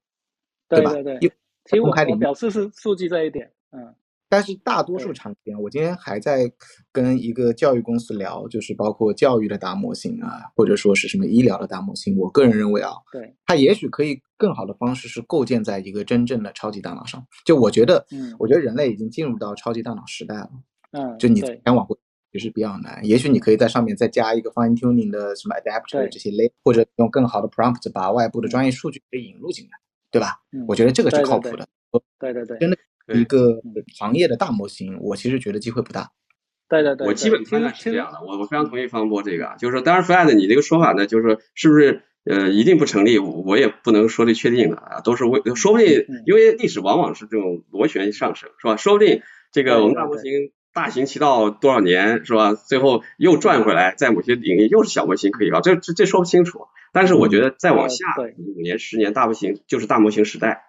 [0.68, 0.92] 对吧？
[0.92, 3.94] 对对，公开里面表示是数据这一点，嗯。
[4.28, 6.52] 但是大多数场景，我今天还在
[6.92, 12.16] 跟一个教育公司聊，就是包括教育的大模型啊，或者说是什么医疗的大模型。
[12.18, 17.26] 我个人认为啊，对，它也许可以更好的方式是构建在一个真正的超级大脑上。
[17.46, 20.50] 就我觉得，嗯，我觉得人类已经进入到超级大脑时代了。
[20.92, 21.96] 嗯，就你想往回
[22.32, 23.02] 也是比较难。
[23.04, 29.70] 也许你可以在上面再加一个 fine tuning 的什么 adapter 这些类，或者用更好的 prompt 把外部的专业数据给引入进来，
[30.10, 30.40] 对吧？
[30.66, 31.66] 我觉得这个是靠谱的。
[32.18, 32.76] 对对对，真的。
[33.14, 33.60] 一个
[33.96, 36.10] 行业的大模型，我其实觉得机会不大。
[36.68, 48.76] 对对对，我基本判断是这样的，我我非常同意方波这个，就是说，当然 Fred 你这个说法呢，就是说是不是呃一定不成立，我也不能说的确定的啊，都是为说不定，因为历史往往是这种螺旋上升，是吧？
[48.76, 52.52] 说不定这个我们大模型大行其道多少年，是吧？
[52.52, 56.66] 最后又转回来，在某些领域又是小模型可以搞，这这这说不清楚。
[56.92, 58.04] 但是我觉得再往下
[58.36, 60.67] 五年十年，大模型就是大模型时代。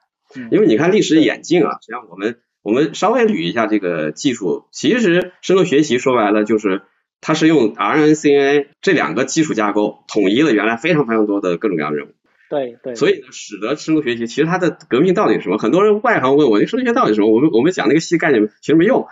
[0.52, 6.84] 因为你看历史演进啊，实际上我们我们稍微捋一下这个技术，其实深度学习说白了就是
[7.20, 12.12] 它是用 RNNCA 这两个基础架构统一了原来非常非常多的各种各样的任务。
[12.50, 12.96] 对对。
[12.96, 15.58] 所以呢，使得深度学习其实它的革命到底是什么？
[15.58, 17.32] 很多人外行问我，那深度学习到底是什么？
[17.32, 19.08] 我们我们讲那个细概念其实没用。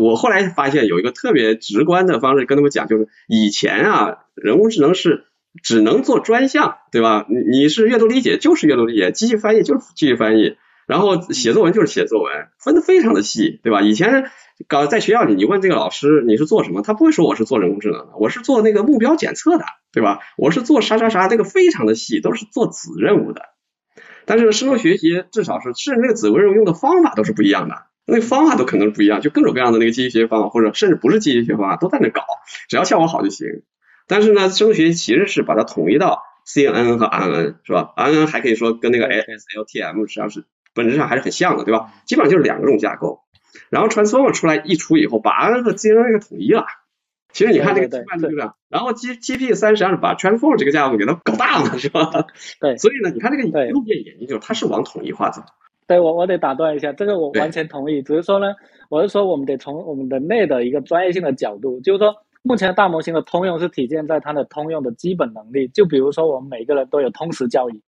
[0.00, 5.24] 我后来发现有一个特别直观的方式跟他们讲，就是以前啊，人工智能是。
[5.62, 7.26] 只能做专项，对吧？
[7.28, 13.82] 你你是阅读理解就是阅读理解，机器翻译就是机器翻译，然后写作文就是写作文，分的非常的细，对吧？
[13.82, 14.30] 以前
[14.68, 20.20] 搞在学校里，你问这个老师你是做什么，他不会说我是做人工智能的，我是做那个目标检测的，对吧？
[20.36, 23.42] 我是做啥啥啥，这个非常的细，都是做子任务的。
[24.24, 32.22] 但是深度学习至少是，甚至那个子任务用的方法都是不一样的，那个方法都可能不一样，就各种各样的那个机器学习方法，或者甚至不是机器学习方法都在那搞，
[32.68, 33.48] 只要效果好就行。
[34.12, 40.44] 但是呢，深度学习其实是把它统一到 CNN 和 RNN 是吧？RNN 还可以说跟那个 ASLTM 实际上是
[40.74, 41.90] 本质上还是很像的，对吧？
[42.04, 43.20] 基本上就是两个种架构。
[43.70, 46.66] 然后 Transformer 出来一出以后，把 RNN 和 CNN 给统一了。
[47.32, 52.10] 其实你看这个计算就这样，然后 G G P 三实际上是把 Transformer 这个架构给它搞大了， 是吧？
[52.60, 52.76] 对。
[52.76, 55.42] 所以呢，你看这个一路线演绎，就是它是往统一化走。
[55.86, 58.02] 对我我得打断一下，这个我完全同意。
[58.02, 58.48] 只是说呢，
[58.90, 65.68] 我是说我们得从我们人类的一个专业性的角度，就是说目前大模型的通用是体现在它的通用的基本能力。
[65.68, 67.82] 就比如说我们每个人都有通识教育，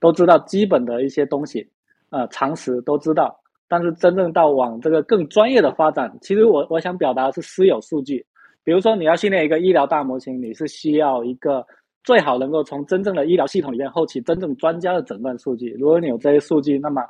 [0.00, 1.68] 都知道基本的一些东西，
[2.10, 3.38] 呃，常识都知道。
[3.68, 8.24] 但是真正到往这个更专业的发展，其实我我想表达的是私有数据。
[8.64, 11.66] 比如说，你要训练一个医疗大模型，你是需要一个
[12.02, 15.76] 最好能够从真正的医疗系统里面后期真正专家的诊断数据。
[15.78, 17.02] 如果你有这些数据，那么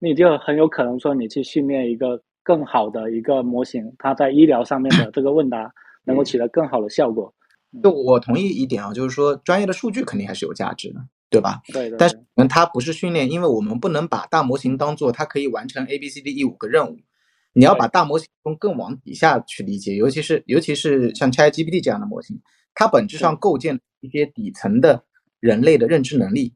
[0.00, 5.72] 你就很有可能说你去训练一个更好的一个模型，它在医疗上面的这个问答
[6.04, 7.34] 能够起到更好的效果。
[7.82, 11.60] 就我同意一点啊，就是说专业的数据肯定还是有价值的，对吧？
[11.72, 11.90] 对。
[11.96, 16.98] 但是它不是训练，因为我们不能把大模型当做它可以完成 A、B、C、D、E 五个任务。
[17.52, 22.40] 你要把大模型从更往底下去理解，尤其是尤其是像 ChatGPT 这样的模型，
[22.74, 25.04] 它本质上构建一些底层的
[25.40, 26.54] 人类的认知能力，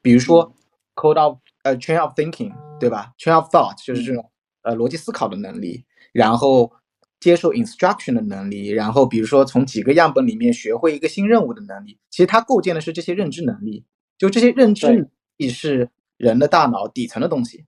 [0.00, 0.54] 比如说
[0.94, 4.30] code of 呃 chain of thinking，对吧？chain of thought 就是这种
[4.62, 6.72] 呃逻辑思考的能力，然后
[7.20, 13.84] 接受 instruction 的能力，然后比如说从几个样本里面学会一个新任务的能力，其实它构建的是这些认知能力，
[14.18, 15.06] 就这些认知能
[15.36, 17.66] 力是人的大脑底层的东西。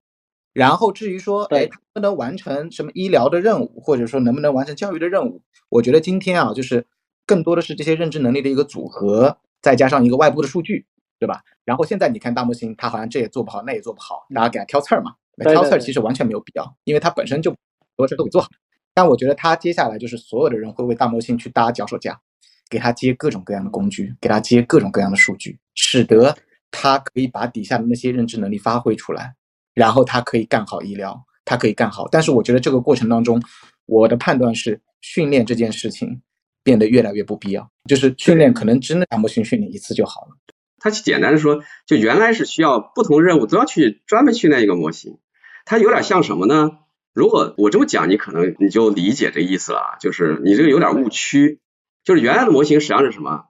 [0.55, 5.43] 然后至于说，哎，能不能完成什么医疗的任务，或者说能不能完成教育的任务？
[5.69, 6.87] 我觉得今天啊，就是
[7.27, 10.85] 更多的是这些认知能力的一个组合，再加上一个外部的数据，
[11.19, 11.43] 对吧？
[11.65, 15.15] 然后现在你看大模型，它好像这也做不好，那也做不好，大家给它挑刺儿嘛？
[15.39, 17.59] 挑刺儿其实完全没有必要，因为它本身就很
[17.97, 18.49] 多事都给做好。
[18.95, 22.21] 但我觉得他接下来就是所有的人会为大模型去搭脚手架，
[22.69, 26.37] 给他接各种各样的工具，给他接各种各样的数据，使得
[26.71, 29.35] 他可以把底下的那些认知能力发挥出来。
[29.75, 33.43] 然后他可以干好医疗，他可以干好，但是我觉得这个过程当中，
[33.87, 36.21] 我的判断是训练这件事情
[36.63, 40.37] 变得越来越不必要，就是训练可能真的大模型训练一次就好了。
[40.79, 45.19] 它简单的说，就原来是需要不同任务都要去专门训练一个模型，
[45.65, 46.73] 它有点像什么呢？
[47.13, 51.61] 如果我这么讲，你可能你就理解这意思了，就是你这个有点误区，
[52.05, 53.45] 就是原来的模型实际上是什么？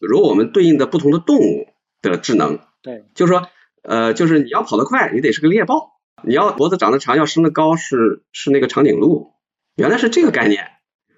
[0.00, 1.68] 如果我们对应的不同的动物
[2.02, 3.48] 的智能，对，就是说。
[3.80, 5.92] 呃，就是你要跑得快，你得是个猎豹；
[6.22, 9.30] 你要脖子长得长，要升得高，是是那个长颈鹿。
[9.76, 10.66] 原来是这个概念。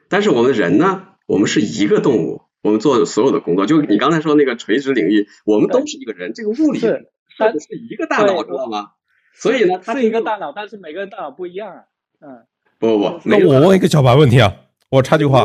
[0.08, 6.32] 但是我们人呢，我们是一个动物，我们做所有的工作，就你刚才说那个垂直领域，我们都是一个人。
[6.32, 7.58] 这个物理是它是
[7.90, 8.90] 一个大脑，知道吗？
[9.40, 11.82] 所以呢，它是一个大脑，但是每个人大脑不一样啊。
[12.20, 12.38] 嗯，
[12.78, 14.52] 不不不，那我问一个小白问题啊，
[14.90, 15.44] 我插句话，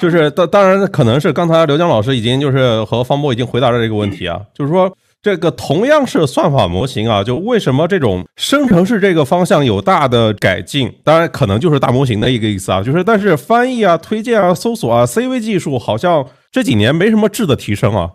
[0.00, 4.96] 就是当当然可能是刚才刘江老师已经就是和方波已经回答了这个问题啊，就是说。
[5.22, 10.94] 这个同样是算法模型啊，就为什么这种生成式这个方向有大的改进？
[11.02, 18.08] 当然可能就是大模型的一个意思啊，就是但是翻译啊、推荐啊、搜索啊、CV 技术好像这几年没什么质的提升啊。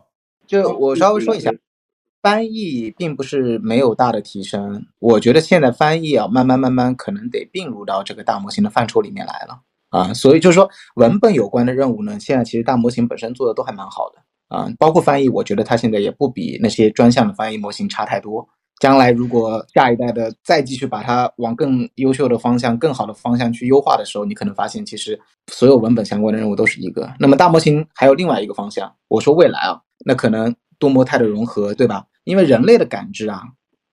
[0.48, 1.52] 就我稍微说一下，
[2.22, 9.60] 翻译并不是没有大的提升，我觉得现在翻译啊，慢慢慢慢可能得并入到这个大模型的范畴里面来了
[9.90, 10.14] 啊。
[10.14, 14.22] 所以就是说，文本有关的任务呢，现在其实大模型本身做的都还蛮好的。
[14.56, 18.48] 啊，包括翻译，我觉得它现在也不比那些专项的翻译模型差太多。
[18.82, 27.10] 将来如果下一代的再继续把它往更优秀的方向、更好的方向去优化的时候，你可能发现其实所有文本相关的任务都是一个。
[27.18, 32.06] 那么大模型还有另外一个方向，我说未来啊，那可能多模态的融合，对吧？
[32.24, 33.44] 因为人类的感知啊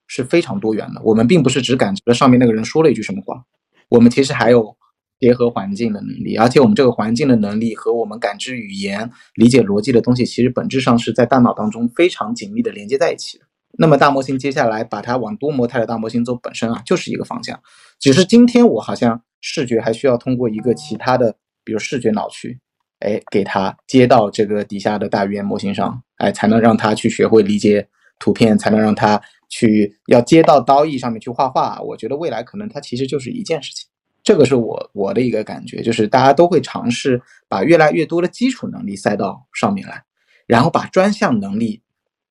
[0.07, 3.45] 是非常多元的，我们并不是只感知了上面那个人说了一句什么话，
[3.89, 4.77] 我们其实还有。
[5.21, 13.45] 结合环境的能力，而且我们这个环境的能力和我们感知语言、理解逻辑的东西，其实本质上是在大脑当中非常紧密的连接在一起的。
[13.81, 17.61] 那么大模型接下来把它往多模态的大模型走，本身啊就是一个方向。
[17.99, 22.61] 只是今天我好像视觉还需要通过一个其他的，比如视觉脑区，
[23.01, 31.81] 哎，给它接到这个底下的大语言模型上，哎，才能让它去学会理解图片，才能让他去要接到刀艺上面去画画。
[31.81, 33.89] 我觉得未来可能它其实就是一件事情。
[34.23, 40.03] 这个是我我的一个感觉，就是大家都会尝试把越来越多的基础能力塞到上面来，
[40.47, 41.83] 然后把专项能力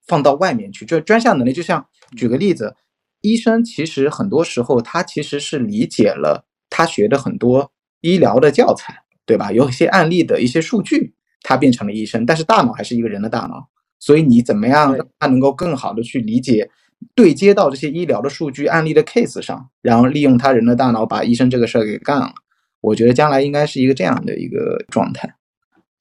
[0.06, 0.86] 放到外面去。
[0.86, 2.76] 这专项能力就像举个例子，
[3.22, 7.72] 医生其实很多时候他其实是理解了他学的很多
[8.02, 8.94] 医疗的教材，
[9.26, 9.52] 对吧？
[9.52, 13.68] 有一些案例的一些数据，他变成了医生，但是大脑还是一个人的大脑，
[14.00, 16.70] 所以你怎么样让他能够更好的去理解
[17.16, 22.32] 对接到这些医疗的数据案例的 case 上，然后利用他人的大脑把医生这个事儿给干了。
[22.82, 25.36] 我觉得将来应该是一个这样的一个状态。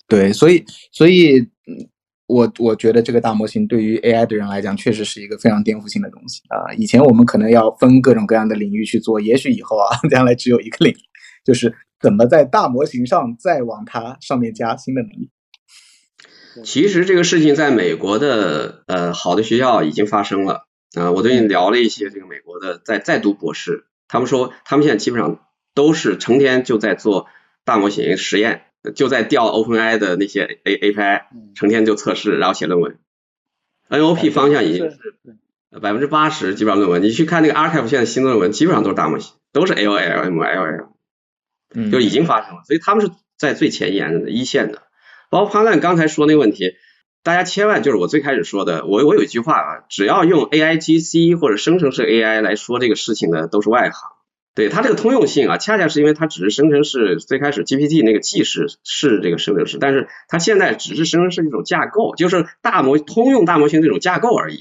[0.09, 1.89] 对，所以所以，嗯，
[2.27, 6.73] 我我觉得这个大模型对于 AI 的人来讲，确实是一个非常颠覆性的东西啊。
[6.77, 10.99] 以前我们可能要分各种各样的领域去做，也许以后啊， 将来只有一个领域，
[11.45, 15.31] 就是怎么在大模型上再往它上面加新的能力。
[16.65, 20.67] 其实这个事情在美国的呃好的学校已经发生了。
[20.95, 25.45] 啊，我最近聊了一些这个美国的在在读博士，他们说他们现在基本上
[25.75, 27.27] 都是成天就在做
[27.65, 28.63] 大模型实验，
[28.95, 31.23] 就在调 OpenAI 的那些 A API，
[31.55, 32.99] 成天就测试，然后写论文。
[33.91, 44.86] NOP 方向已经是百分之八十基本上论文，你去看那个 Archive 现在新的论文基本上都是大模型，都是 LLM、LLM，就已经发生了，所以他们是在最前沿的一线的。
[45.31, 46.75] 包括潘乱刚才说那个问题，
[47.23, 54.11] 大家千万就是我最开始说的，我我有一句话啊，只要用 AIGC 或者生成式 AI 来说这个事情的，都是外行。
[54.55, 64.59] 对它这个通用性啊，恰恰是因为它只是生成式，最开始 GPT 那个 G 是是这个生成式，但是它现在只是生成式一种架构，就是大模通用大模型这种架构而已。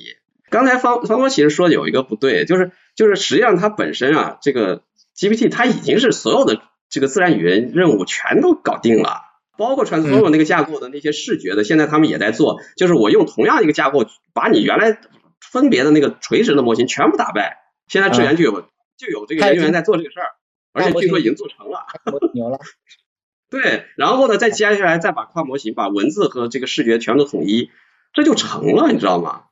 [0.49, 4.83] 刚才方方波其实说有一个不对，就是就是实际上它本身啊，这个
[5.15, 9.21] GPT 它已经是所有的这个自然语言任务全都搞定了。
[9.57, 14.99] 包括 Transformer 那个架构的那些视觉的，现在他们也在做，就是我用同样一个架构，把你原来
[15.39, 17.59] 分别的那个垂直的模型全部打败。
[17.87, 18.61] 现在智源就有
[18.97, 20.27] 就有这个人员在做这个事儿，
[20.73, 21.85] 而且据说已经做成了。
[22.33, 22.59] 牛了。
[23.49, 27.69] 对，然后呢，再接下来再把跨模型，把文字和这个视觉全都统一，
[28.11, 29.43] 这就成了，你知道吗？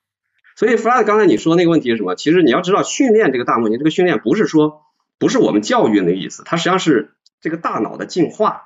[0.55, 2.15] 所以 f l a t 刚才你说那个问题是什么？
[2.15, 4.81] 其实你要知道，训练这个大模型，这个训练不是说
[5.19, 8.63] 不是我们教育那个意思，它实际上是这个大脑的进化。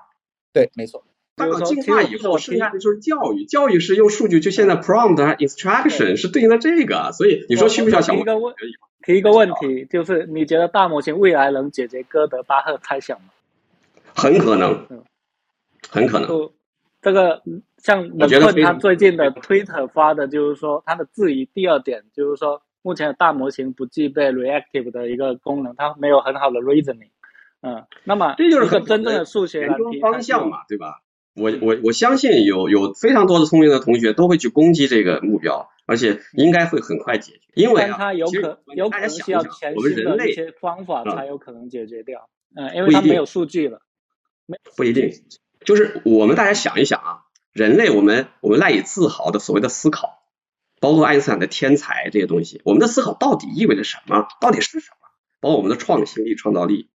[0.53, 1.03] 对，没错。
[1.37, 3.45] 大脑进化以后，剩下的就是教育。
[3.45, 7.11] 教育是用数据，就现在 prompt instruction 是对应的这个。
[7.13, 8.35] 所以你说需不需要小模型？
[9.03, 13.27] 提一个问题，就是你觉得大模型未来能解决哥德巴赫猜想吗？
[14.15, 14.87] 很可能，
[15.89, 16.49] 很可能。
[17.03, 17.43] 这个
[17.77, 21.45] 像冷顿他最近的 Twitter 发的，就是说他的质疑。
[21.45, 27.11] 第二点就是说，目前的大模型不具备 reactive 的一个功能，它没有很好的 reasoning。
[27.61, 29.69] 嗯，那么这就是个真正的数学
[30.01, 31.01] 方向嘛，对吧？
[31.37, 37.39] 我我我相信有有非常多的聪明的同学都会去攻击这个目标，而且应该会很快解决。
[37.53, 42.29] 因为啊，有可有可能需要前期的一些方法才有可能解决掉。
[42.55, 43.81] 嗯，因为它没有数据了。
[44.75, 45.11] 不一定，
[45.65, 47.19] 就是我们大家想一想啊，
[47.53, 50.23] 人类我们我们赖以自豪的所谓的思考，
[50.79, 54.27] 包括爱因斯坦的天才这些东西，我们的思考到底意味着什么？
[54.39, 55.07] 到底是什么？
[55.39, 56.89] 包括我们的创新力、创造力。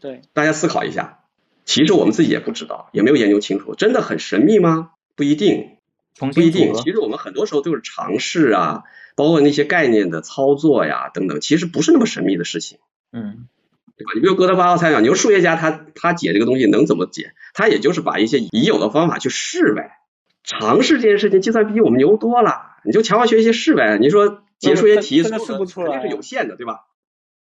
[0.00, 1.20] 对，大家思考一下。
[1.66, 4.92] 其实我们自己也不知道，也没有研究清楚，真的很神秘吗？
[5.16, 5.76] 不一定，
[6.18, 6.72] 不一定。
[6.74, 8.84] 其实我们很多时候都是尝试啊，
[9.16, 12.78] 包括那些概念的操作呀等等，其实不是那么神秘的事情。
[13.12, 13.48] 嗯，
[13.96, 14.12] 对吧？
[14.14, 17.32] 你比如哥德巴赫猜想，你说数学家他他解这个东西能怎么解？
[17.52, 19.98] 他也就是把一些已有的方法去试呗。
[20.44, 22.76] 尝试这件事情，计算比我们牛多了。
[22.84, 23.98] 你就强化学习试呗。
[24.00, 26.84] 你说解数学题，肯定是有限的，对吧？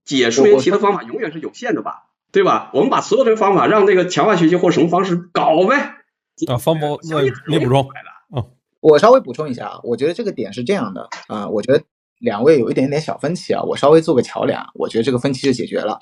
[0.05, 2.04] 解数学题的方法永远是有限的吧？
[2.36, 2.69] 对吧？
[2.73, 5.95] 我们把所有的方法让那个强化学习或什么方式搞呗。
[6.47, 7.88] 啊，方博，那你补充。
[8.36, 8.43] 嗯，
[8.81, 11.81] 我稍微补充一下啊，我觉得这个点是这样的啊，我觉得
[12.19, 15.97] 两位有一点点小分歧啊，我稍微做个桥梁，我觉得这个分歧就解决了。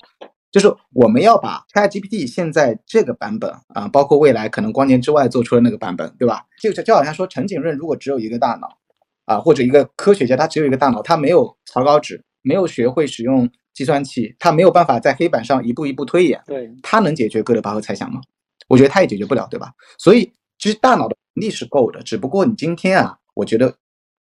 [0.50, 6.42] 就是我们要把 ChatGPT 现在这个版本啊，包括未来可能光年之外做出的那个版本，对吧？
[6.60, 8.76] 就就好像说陈景润如果只有一个大脑
[9.26, 13.48] 啊，或者一个科学家他只有一个大脑，他没有草稿纸，没有学会使用。
[13.74, 18.20] 计算器它没有办法在黑板上一步一步推演，对，它能解决哥德巴赫猜想吗？
[18.68, 19.72] 我觉得它也解决不了，对吧？
[19.98, 23.74] 所以其实大脑的能力是够的，只不过你今天啊，我觉得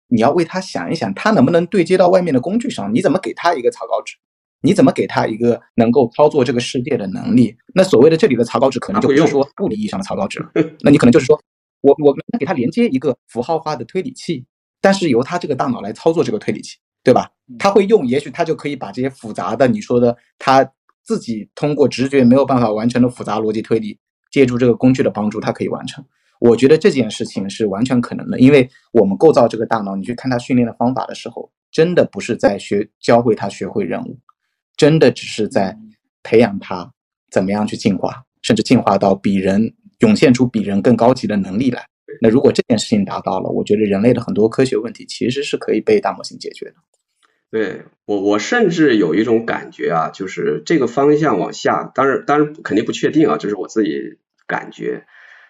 [0.07, 2.91] 你要为他想一想，他能不能对接到外面的工具上？
[2.93, 4.15] 你怎么给他一个草稿纸？
[4.63, 7.55] 你怎么给他一个能够操作这个世界的能力？
[7.73, 10.51] 那所谓的这里的草稿纸，可能就不是说物理意义上的草稿纸了。
[10.81, 11.41] 那你可能就是说
[11.81, 14.45] 我我能给他连接一个符号化的推理器，
[14.79, 16.77] 但是由他这个大脑来操作这个推理器。
[17.03, 17.31] 对吧？
[17.59, 20.69] 他会用，也许他就可以把这些复杂的，你说的他
[21.03, 23.97] 自己通过直觉没有办法完成的复杂逻辑推理，
[24.31, 26.05] 借助这个工具的帮助，他可以完成。
[26.39, 34.17] 我觉得这件事情是完全可能的，因为我们构造这个大脑，你去看他训练的方法的时候，真的不是在学教会他学会任务，
[34.77, 35.77] 真的只是在
[36.23, 36.91] 培养他
[37.29, 41.85] 怎么样去进化，甚至进化到比人涌现出比人更高级的能力来。
[42.21, 46.75] 那如果这件事情达到了，我觉得人类的很多科学问题其实是可以被大模型解决的。
[47.51, 55.05] 对我，我甚至有一种感觉啊，就是这个方向往下，当然，当然肯定不确定啊，这是我自己感觉。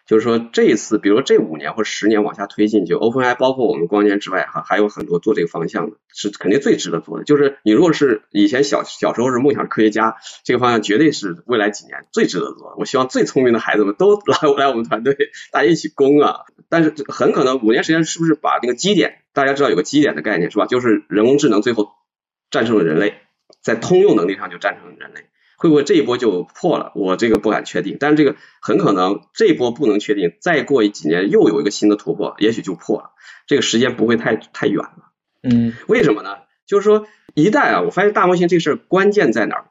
[0.06, 7.24] 就是说这一次，比如说这五年或者十年往下推进，就 OpenAI 包括我们光年之外，还还有很多做这个方向的，是肯定最值得做的。
[7.24, 12.76] 就是你如果是以前小小时候是梦想科学家，这个方向绝对是未来几年最值得做。
[12.78, 15.16] 我希望最聪明的孩子们都来来我们团队，
[15.52, 16.42] 大家一起攻啊！
[16.68, 20.66] 但是很可能五年时间是不是把那个基点，大家知道有个基点的概念是吧？
[20.66, 21.90] 就是人工智能最后
[22.50, 23.16] 战胜了人类，
[23.62, 25.26] 在通用能力上就战胜了人类。
[25.62, 26.92] 会不会这一波就破了？
[26.96, 33.12] 我这个不敢确定，但是这个很可能这一波不能确定，再过几年又有一个新的突破，也许就破了。
[33.46, 35.12] 这个时间不会太太远了。
[35.44, 36.38] 嗯，为什么呢？
[36.66, 37.06] 就是说
[37.36, 39.66] 一旦啊，我发现大模型这事儿关键在哪儿？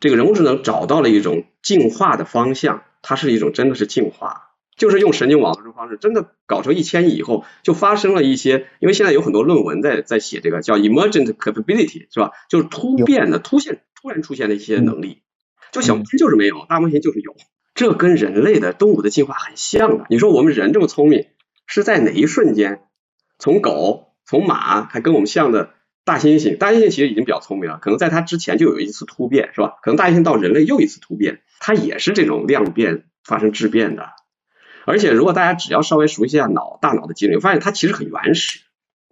[0.00, 12.32] 这个人工智能找到了一种进化的方向，它是一种真的是进化，就是用神经网络这种方式，真的搞成一千亿以后，就发生了一些，因为现在有很多论文在在写这个叫 emergent capability 是吧？
[12.50, 13.80] 就是突变的突现。
[14.00, 15.22] 突然出现的一些能力，
[15.72, 17.34] 就小模型就是没有，大模型就是有，
[17.74, 20.06] 这跟人类的动物的进化很像的。
[20.10, 21.26] 你说我们人这么聪明，
[21.66, 22.82] 是在哪一瞬间，
[23.38, 25.70] 从狗、从马，还跟我们像的
[26.04, 26.56] 大猩猩？
[26.56, 29.78] 大猩猩其实已经比较聪明了，可能在它之前就有一次突变，是吧？
[29.82, 34.10] 可能大猩猩到人类又一次突变，它也是这种量变发生质变的。
[34.84, 38.60] 而且如果大家只要稍微熟悉一下脑大脑的机能，发现它其实很原始，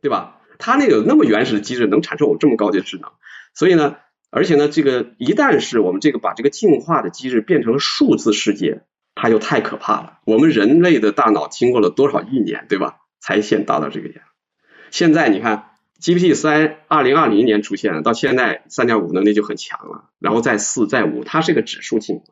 [0.00, 0.40] 对吧？
[0.58, 3.10] 它那有那么原始的机制能产生我们这么高级的智能，
[3.54, 3.96] 所以呢？
[4.36, 8.82] 而且呢，这个一旦是我们这个把这个进化的机制变成了数字世界，
[9.14, 10.18] 它就太可怕了。
[10.24, 12.96] 我们人类的大脑经过了多少亿年，对吧？
[13.20, 14.16] 才现达到这个样。
[14.90, 15.66] 现在你看
[16.00, 22.24] ，GPT 三二零二零年出现了，到现在三点五能力就很强了，然后再四再五，它是个指数进化，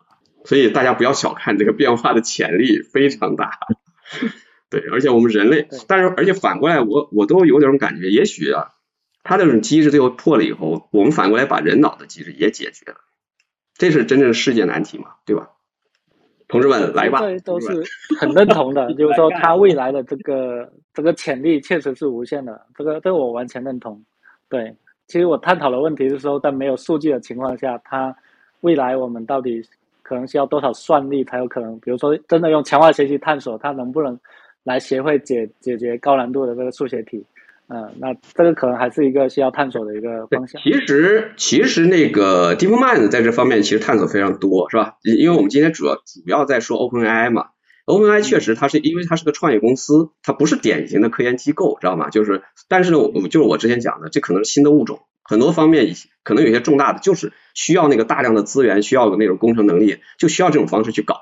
[0.45, 3.61] 所以大家不要小看这个变化的潜力非常大。
[4.69, 8.71] 对，而且我们人类，但是而且反过来，我我都有点感觉，也许啊。
[9.23, 12.99] 它这种机制最后破了以后，我们反过来把人脑的机制也解决了，
[13.75, 15.51] 这是真正世界难题嘛，对吧？
[16.49, 17.83] 同志们来吧，这都是
[18.21, 24.05] 很认同的，就是说它未来的这个这个潜力确实是无限的，这个这个我完全认同。
[24.51, 28.15] 对，其实我探讨的问题是说，在没有数据的情况下，它
[28.61, 29.63] 未来我们到底
[30.03, 34.19] 可能需要多少算力才有可能，比如说真的用强化学习探索，它能不能
[34.63, 37.25] 来学会解解决高难度的这个数学题？
[37.75, 40.61] 嗯，那这个可能还是一个需要探索的一个方向。
[40.63, 44.97] 其实，其实那个 DeepMind 在这方面其实探索非常多，是吧？
[45.03, 47.47] 因为我们今天主要主要在说 OpenAI 嘛
[47.87, 52.11] ，OpenAI 确实它是因为它是个创业公司，它不是典型的科研机构，知道吗？
[52.11, 55.95] 就是，但是呢，我就是我之前讲的，这可能是新的物种，很多方面
[56.25, 61.17] 可能有些重大的，就是需要那个大量的资源，需要那种工程能力，就需要这种方式去搞。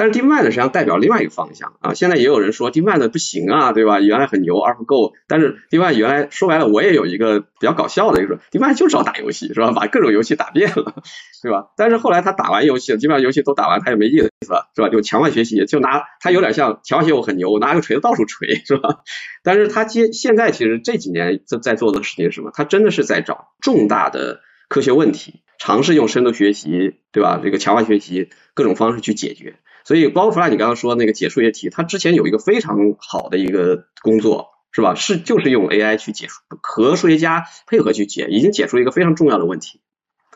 [0.00, 4.00] 但是 DeepMind 实际上代表另外一个方向啊，现在也有人说 DeepMind 不行啊，对吧？
[4.00, 9.72] 原来很牛，AlphaGo，但是 DeepMind 原来说白了，我也有一个比较搞笑的，一个说 DeepMind 就是要打游戏，是吧？
[9.72, 10.94] 把各种游戏打遍了，
[11.44, 11.66] 对吧？
[11.76, 14.88] 但是后来他打完游戏，基本上游戏都打完，他也没意思了，是吧？
[14.88, 19.00] 就强化学习，就拿他有点像强化学习，我很牛，我拿个锤子到处锤， 是吧？
[19.42, 22.50] 但是他接现在其实这几年在在做的事情是什么？
[22.54, 24.40] 他真的是在找重大的
[24.70, 27.38] 科学问题，尝试用深度学习，对吧？
[27.42, 29.56] 这个强化学习各种方式去解决。
[29.84, 34.94] 所以，包括弗拉，你刚刚说那个解数学题，它之前有一个非常好的一个工作，是吧？
[34.94, 39.80] 是就是用 AI 去解数，和数学家配合去解，已经解出一个非常重要的问题。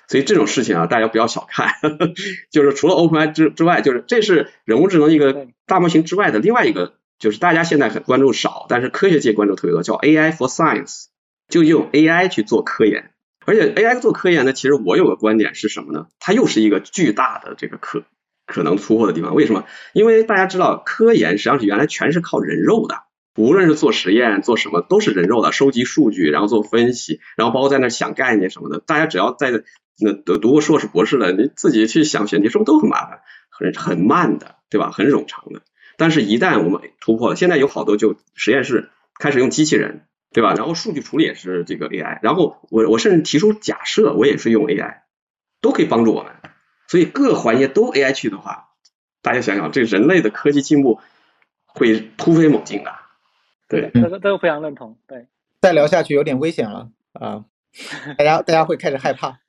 [0.06, 1.72] 所以这种事情啊，大家不要小看，
[2.52, 11.06] 就是除了 OpenAI 之之外，就是这是人工智能一个大模型之外的另外一个，就是大家现在很关注少，但是科学界关注特别多，叫 AI for Science，
[11.48, 13.12] 就用 AI 去做科研。
[13.46, 16.06] 而且 AI 做科研呢，其实我有个观点是什么呢？
[16.18, 18.04] 它又是一个巨大的这个科。
[18.46, 19.64] 可能突破的地方，为什么？
[19.92, 23.02] 因为大家知道，科研实际上是原来全是靠人肉的，
[23.36, 28.80] 无论是做实验做什么，都是人肉的，收集数据，然后做分析，然后包括在那想概念什么的。
[28.80, 29.50] 大家只要在
[29.98, 33.20] 那读读过硕士博士的，你自己去想选题，是不是都很麻烦，
[33.50, 34.90] 很很慢的，对吧？
[34.90, 35.62] 很冗长的。
[35.96, 40.54] 但是，一旦我们突破了，现在有好多就实验室开始用机器人，对吧？
[40.54, 45.02] 然后数据处理也是这个 AI，然后我我甚至提出假设，我也是用 AI，
[45.60, 46.32] 都可以帮助我们。
[46.94, 48.68] 所以各环节都 AI 去的话，
[49.20, 51.00] 大家想想，这人类的科技进步
[51.66, 52.92] 会突飞猛进的。
[53.68, 54.96] 对，这个这个非常认同。
[55.08, 55.26] 对，
[55.60, 57.46] 再聊下去有点危险了啊！
[58.16, 59.40] 大家大家会开始害怕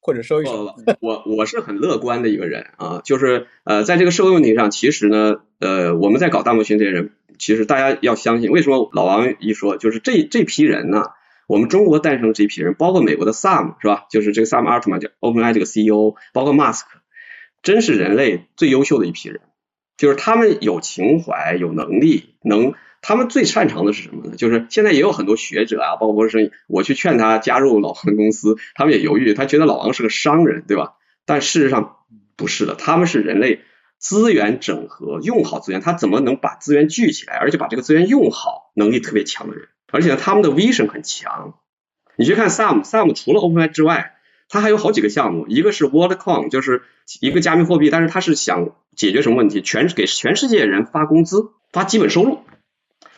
[0.00, 0.74] 或者收一收。
[1.00, 11.02] 我我是很乐观的一个人啊，就是呃，在这个社会问题上，其实呢，呃，我们在搞大模型这些人，其实大家要相信，为什么老王一说，就是这这批人呢？
[11.46, 14.06] 我们中国诞生这批人，包括美国的 Sam 是吧？
[14.10, 16.84] 就是这个 Sam Altman 叫 OpenAI 这个 CEO，包括 Mask，
[17.62, 19.40] 真是人类最优秀的一批人。
[19.96, 24.36] 就是他们有情怀、有能力，能他们最擅长的是什么呢？
[24.36, 30.94] 就是现在也有很多学者啊，包括是我去劝他加入老王的公司，他们也犹豫，他觉得老王是个商人，对吧？
[31.26, 31.98] 但事实上
[32.36, 33.60] 不是的，他们是人类
[33.98, 41.54] 资源整合，用好资源，他怎么能把资源聚起来，而且把这个资源用好，能力特别强的人，而且呢，他们的 vision 很强。
[42.16, 44.14] 你去看 Sam，Sam 除了 OpenAI 之外，
[44.48, 46.82] 他还有好几个项目，一个是 WorldCoin，就是
[47.20, 49.62] 一个加密货币，但是他是想解决什么问题？
[49.62, 52.40] 全给全世界人发工资，发基本收入。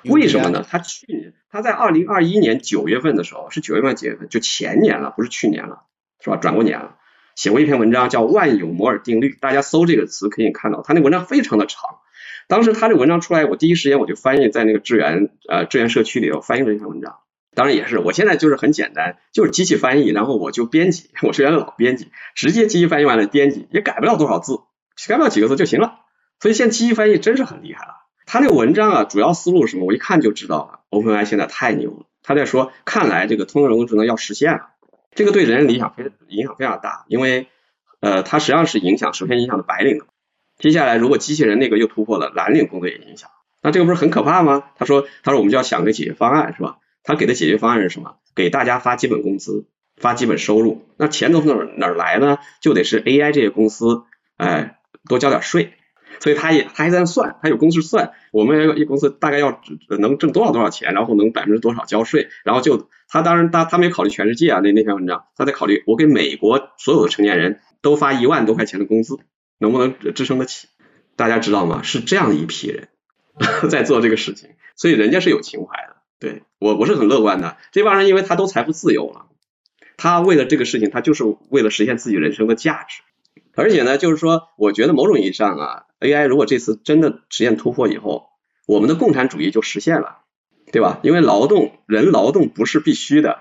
[0.05, 0.65] 为什么呢？
[0.69, 4.29] 他去年他在二零二一年九月份的时候，是九月份几月份？
[4.29, 5.83] 就前年了，不是去年了，
[6.21, 6.37] 是吧？
[6.37, 6.97] 转过年了，
[7.35, 11.99] 写过一篇文章叫《万有摩尔定律》，大家搜这个词可以看到，他那文章非常的长。
[12.49, 17.19] 当时他这文章出来，我第一时间我就翻译在那个智源呃智源社区里头翻译了这篇文章。
[17.55, 24.59] 当然也是，我现在就是很简单，就是机器翻译，然后我就编辑，我是原来老编辑，直接机器翻译完了编辑，也改不了多少字，
[25.09, 26.01] 改不了几个字就行了。
[26.39, 27.95] 所以现在机器翻译真是很厉害了。
[28.27, 29.87] 他那个文章啊，主要思路是什么？
[29.87, 30.81] 我一看就知道了。
[30.91, 34.69] OpenAI 现在太牛了，他在说，看来这个通用人工智能要实现了，
[35.15, 37.49] 这个对人理想非影响非常大，因为
[38.01, 40.05] 呃，它实际上是影响，首先影响的白领的。
[40.59, 43.31] 接下来如果机器人那个又突破了，蓝领工作也影响，
[43.63, 44.65] 那这个不是很可怕吗？
[44.77, 46.79] 他说，他说我们就要想个解决方案，是吧？
[47.03, 48.17] 他给的解决方案是什么？
[48.35, 50.87] 给大家发基本工资，发基本收入。
[50.97, 52.39] 那钱从哪哪来呢？
[52.61, 54.03] 就得是 AI 这些公司，
[54.37, 54.79] 哎，
[55.09, 55.73] 多交点税。
[56.19, 59.61] 所以他也他还在算，他有公式算，我们一公司大概要
[59.99, 62.29] 能挣多少多少钱，然后能百分之多少交税。
[62.43, 69.19] 然后就他当然他他没考虑全世界啊，那那篇文章他在考虑，我给美国所有的成年人都发一万多块钱的工资，
[69.59, 70.69] 能不能支撑得起？
[71.17, 71.83] 大家知道吗？
[71.83, 72.89] 是这样一批人
[73.71, 75.97] 在做这个事情，所以人家是有情怀的。
[76.19, 79.27] 对我我是很乐观的，这帮人因为他都财富自由了，
[79.97, 83.03] 他为了这个事情，他就是为了实现自己人生的价值，
[83.55, 88.29] 而且呢，就是说，我觉得某种意义上啊，AI 如果这次真的实现突破以后，
[88.67, 90.21] 我们的共产主义就实现了，
[90.73, 91.01] 对吧？
[91.03, 93.39] 因为劳动人劳动不是必须的，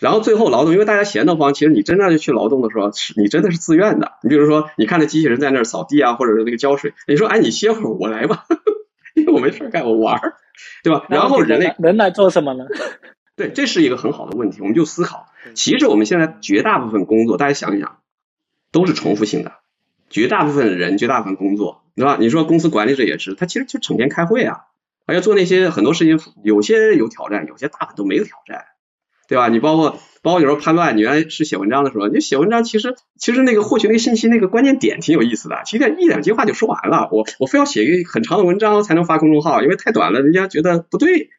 [0.00, 4.12] 然后最后劳动，因为大家闲得慌，其实你真正去劳动的时候，是你真的是自愿的。
[4.22, 8.46] 你比如说，你看着机器人在那儿扫地啊，或者是那个浇水，你说，哎，你歇会儿，我来吧，
[9.14, 10.34] 因为我没事干，我玩儿。
[10.82, 11.06] 对吧？
[11.08, 12.64] 然后人类人来做什么呢？
[13.36, 15.26] 对，这是一个很好的问题，我们就思考。
[15.54, 17.98] 其实我们现在绝大部分工作，大家想一想，
[18.70, 19.52] 都是重复性的。
[20.10, 22.16] 绝大部分人，绝大部分工作，对吧？
[22.20, 24.64] 你说公司管理者也是，他其实就整天开会啊，
[25.06, 28.64] 还要做那些很多事情，有些有挑战，有些大部分都没有挑战，
[29.30, 29.48] 对吧？
[29.48, 37.08] 你包括包括有时候判断，你原来是写文章的时候，你写文章其实其实那个获取那个信息那个关键点挺有意思的，其实一两句话就说完了。
[37.12, 41.30] 我我非要写一个很长的文章才能发公众号，因为太短了，人家觉得不对。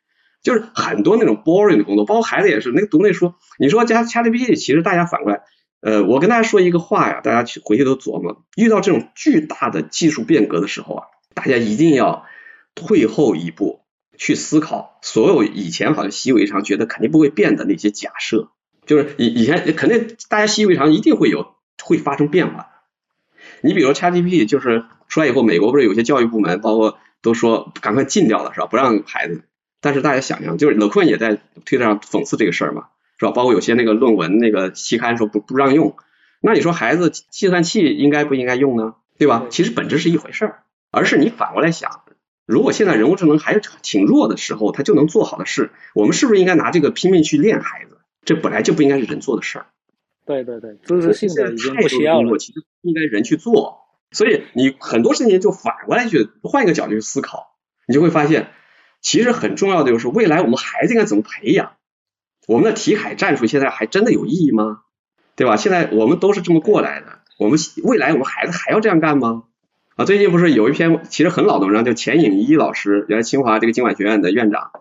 [0.41, 5.41] 就是很多那种 boring 的工作，包括孩子也是，那个读那书，你说加 ChatGPT，其实大家反过来，
[5.81, 11.03] 呃，我跟大家说一个话呀，大家去回去都琢磨，遇到这种巨大的技术变革的时候啊，
[11.35, 12.25] 大家一定要
[12.73, 13.80] 退后一步
[14.21, 18.51] 去思考，所有以前好像习以为常，觉得肯定不会变的那些假设，
[18.85, 22.67] 就是以以前肯定大家习以为常，一定会有会发生变化。
[23.61, 28.67] 你比如 ChatGPT，就是出来以后，美国不是有些教育部门，包括都说赶快禁掉了，是吧？
[28.67, 29.41] 不让孩子。
[29.79, 33.31] 但是大家想想，就是勒坤也在推特上讽刺这个事儿嘛，是吧？
[33.31, 35.95] 包括有些那个论文那个期刊说不不让用，
[36.41, 38.93] 那你说孩子计算器应该不应该用呢？
[39.17, 39.47] 对吧？
[39.49, 42.03] 其实本质是一回事儿，而是你反过来想，
[42.51, 47.97] 如果现在人工智能还是挺弱的时候，它就能做好的事，我们是不是应该拿这个拼命去练孩子？
[48.25, 49.67] 这本来就不应该是人做的事儿。
[50.25, 52.37] 对对对，知识性的已经不需要了。
[52.37, 53.79] 其实应该人去做，
[54.11, 57.55] 所以你很多事情就反过来去换一个角度去思考，
[57.87, 58.51] 你就会发现。
[58.99, 61.71] 其实很重要的就是未来我们孩子应该怎么培养？
[62.47, 64.81] 我们的题海战术现在还真的有意义吗？
[65.35, 65.55] 对吧？
[65.55, 69.45] 现在我们都是这么过来的，我们未来我们孩子还要这样干吗？
[69.97, 74.71] 啊，最近不是有一篇其实很老的文章，叫钱颖一老师，原来清华这个经管学院的院长，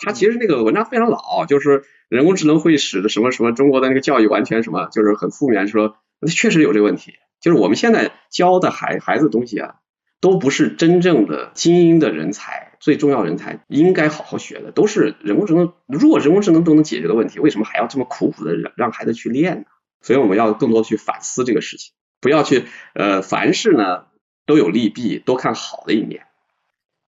[0.00, 5.96] 他其实那个文章非常老，就是人工智能会使得什么什么中国的那个教育完全什么，就是很负面，说
[6.26, 9.74] 确实有这个问题，就是我们现在教的孩孩子东西啊，
[10.22, 12.72] 都不是真正的精英的人才。
[12.78, 15.72] 最重要人才应该好好学的都是人工智能。
[15.86, 19.64] 如果人工智能都能解决的问题，为什么还要这么苦苦的让让孩子去练呢？
[20.02, 24.04] 所以我们要更多去反思这个事情，不要去呃凡事呢
[24.46, 26.20] 都有利弊，多看好的一面。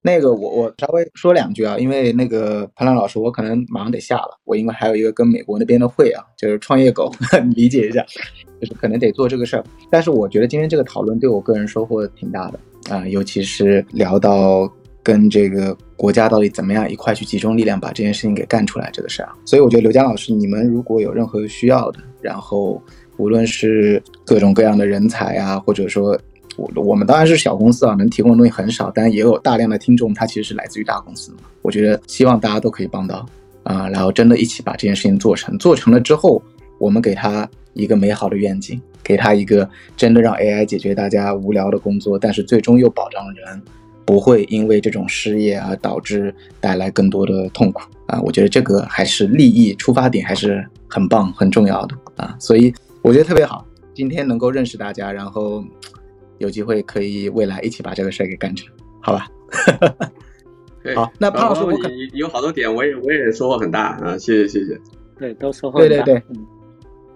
[0.03, 7.13] 那个我我稍微说两句啊，因为那个潘亮老师，我可能马上得下了，我因为还有一个跟美国那边的会啊，就是创业狗，
[7.55, 8.05] 理解一下，
[8.61, 9.65] 就是可能得做这个事儿。
[9.91, 12.61] 但是我觉得今天这个讨论对我个人收获挺大的
[12.91, 14.71] 啊，尤其是聊到。
[15.01, 22.83] 跟这个国家到底怎么样一块去集中力量把这件事情给干出来这个事儿啊，所以我觉得刘佳老师，你们如果有任何需要的，然后
[23.17, 26.19] 无论是各种各样的人才啊，或者说
[26.59, 31.39] 我我们当然是小公司啊，能提供的东西很少，但也有大量的听众，他其实是来自于大公司嘛。
[31.63, 33.25] 我觉得希望大家都可以帮到
[33.63, 36.43] 啊，然后真的一起把这件事情做成，做成了之后，
[36.79, 43.63] 我们给他一个美好的愿景，给他一个真的让 AI 解决大家无聊的工作，但是最终又保障人
[44.05, 48.21] 不会因为这种失业而导致带来更多的痛苦啊！
[48.23, 55.63] 我觉得这个还是利益出发点还是很棒很重要的啊，所以我觉得特别好，今天能够认识大家，然后
[56.39, 58.69] 有机会可以未来一起把这个事儿给干成，
[59.01, 59.27] 好吧？
[60.83, 64.81] 对好那潘老师我可你有好多点，我也我也收获很大啊，谢谢谢谢。
[65.19, 65.97] 对，都收获很大。
[65.97, 66.47] 对对对嗯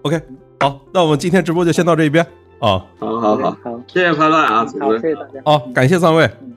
[0.01, 0.21] ，OK，
[0.59, 2.23] 好，那我们今天直播就先到这一边
[2.59, 2.85] 啊。
[2.99, 5.41] 好好好，好，谢谢潘乱啊，组好，织谢谢大家。
[5.45, 6.53] 好，感谢三位嗯。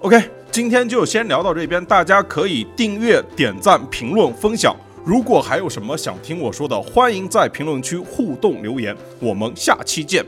[0.00, 0.18] OK，
[0.50, 4.74] 今天就先聊到这边，大家可以订阅、点赞、评论、分享。
[5.04, 8.96] 如果还有什么想听我说的，欢迎在评论区互动留言。
[9.20, 10.24] 我们下期见。